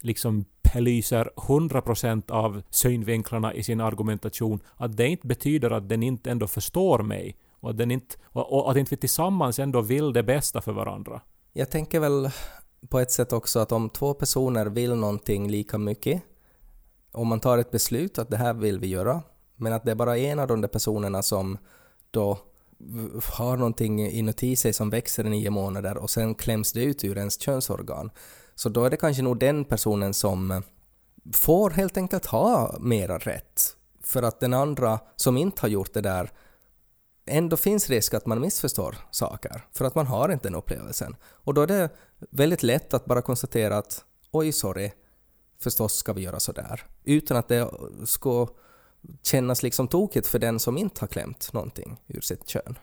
liksom 0.00 0.44
belyser 0.74 1.30
100% 1.36 2.30
av 2.30 2.62
synvinklarna 2.70 3.54
i 3.54 3.62
sin 3.62 3.80
argumentation, 3.80 4.60
att 4.76 4.96
det 4.96 5.08
inte 5.08 5.26
betyder 5.26 5.70
att 5.70 5.88
den 5.88 6.02
inte 6.02 6.30
ändå 6.30 6.46
förstår 6.46 6.98
mig 6.98 7.36
och 7.60 7.70
att, 7.70 7.78
den 7.78 7.90
inte, 7.90 8.14
och, 8.22 8.70
att 8.70 8.76
inte 8.76 8.90
vi 8.90 8.96
tillsammans 8.96 9.58
ändå 9.58 9.80
vill 9.80 10.12
det 10.12 10.22
bästa 10.22 10.60
för 10.60 10.72
varandra. 10.72 11.20
Jag 11.52 11.70
tänker 11.70 12.00
väl 12.00 12.30
på 12.88 12.98
ett 12.98 13.10
sätt 13.10 13.32
också 13.32 13.58
att 13.58 13.72
om 13.72 13.88
två 13.90 14.14
personer 14.14 14.66
vill 14.66 14.94
någonting 14.94 15.50
lika 15.50 15.78
mycket, 15.78 16.22
om 17.12 17.28
man 17.28 17.40
tar 17.40 17.58
ett 17.58 17.70
beslut 17.70 18.18
att 18.18 18.30
det 18.30 18.36
här 18.36 18.54
vill 18.54 18.78
vi 18.78 18.86
göra, 18.86 19.22
men 19.56 19.72
att 19.72 19.84
det 19.84 19.90
är 19.90 19.94
bara 19.94 20.18
en 20.18 20.38
av 20.38 20.46
de 20.46 20.60
där 20.60 20.68
personerna 20.68 21.22
som 21.22 21.58
då 22.10 22.38
har 23.24 23.56
någonting 23.56 24.10
inuti 24.10 24.56
sig 24.56 24.72
som 24.72 24.90
växer 24.90 25.26
i 25.26 25.30
nio 25.30 25.50
månader 25.50 25.96
och 25.96 26.10
sen 26.10 26.34
kläms 26.34 26.72
det 26.72 26.82
ut 26.82 27.04
ur 27.04 27.18
ens 27.18 27.40
könsorgan. 27.40 28.10
Så 28.54 28.68
då 28.68 28.84
är 28.84 28.90
det 28.90 28.96
kanske 28.96 29.22
nog 29.22 29.38
den 29.38 29.64
personen 29.64 30.14
som 30.14 30.62
får 31.32 31.70
helt 31.70 31.96
enkelt 31.96 32.26
ha 32.26 32.76
mera 32.80 33.18
rätt. 33.18 33.76
För 34.02 34.22
att 34.22 34.40
den 34.40 34.54
andra 34.54 34.98
som 35.16 35.36
inte 35.36 35.60
har 35.60 35.68
gjort 35.68 35.92
det 35.94 36.00
där 36.00 36.30
ändå 37.26 37.56
finns 37.56 37.90
risk 37.90 38.14
att 38.14 38.26
man 38.26 38.40
missförstår 38.40 38.96
saker, 39.10 39.66
för 39.72 39.84
att 39.84 39.94
man 39.94 40.06
har 40.06 40.28
inte 40.28 40.48
den 40.48 40.54
upplevelsen. 40.54 41.16
Och 41.22 41.54
då 41.54 41.62
är 41.62 41.66
det 41.66 41.90
väldigt 42.30 42.62
lätt 42.62 42.94
att 42.94 43.04
bara 43.04 43.22
konstatera 43.22 43.78
att 43.78 44.04
oj, 44.30 44.52
sorry, 44.52 44.92
förstås 45.62 45.94
ska 45.94 46.12
vi 46.12 46.22
göra 46.22 46.40
sådär. 46.40 46.86
Utan 47.04 47.36
att 47.36 47.48
det 47.48 47.70
ska 48.04 48.48
kännas 49.22 49.62
liksom 49.62 49.88
tokigt 49.88 50.26
för 50.26 50.38
den 50.38 50.58
som 50.60 50.78
inte 50.78 51.00
har 51.00 51.08
klämt 51.08 51.52
någonting 51.52 52.00
ur 52.06 52.20
sitt 52.20 52.48
kön. 52.48 52.78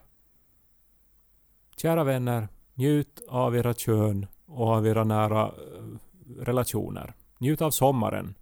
Kära 1.77 2.03
vänner, 2.03 2.47
njut 2.73 3.21
av 3.27 3.56
era 3.56 3.73
kön 3.73 4.27
och 4.45 4.67
av 4.67 4.88
era 4.88 5.03
nära 5.03 5.43
eh, 5.43 6.41
relationer. 6.43 7.13
Njut 7.39 7.62
av 7.62 7.71
sommaren. 7.71 8.36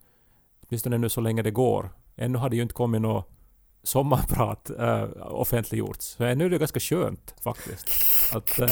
Åtminstone 0.67 0.97
nu 0.97 1.09
så 1.09 1.21
länge 1.21 1.41
det 1.41 1.51
går. 1.51 1.89
Ännu 2.15 2.37
har 2.37 2.49
det 2.49 2.55
ju 2.55 2.61
inte 2.61 2.73
kommit 2.73 3.01
något 3.01 3.29
sommarprat 3.83 4.69
äh, 4.69 5.03
offentliggjorts. 5.19 6.05
Så 6.05 6.23
ännu 6.23 6.45
är 6.45 6.49
det 6.49 6.57
ganska 6.57 6.79
skönt 6.79 7.35
faktiskt. 7.43 7.87
Att, 8.35 8.59
äh, 8.59 8.69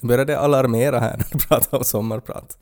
Nu 0.00 0.08
började 0.08 0.32
det 0.32 0.38
alarmera 0.38 1.00
här 1.00 1.16
när 1.16 1.26
du 1.32 1.38
pratar 1.38 1.78
om 1.78 1.84
sommarprat. 1.84 2.56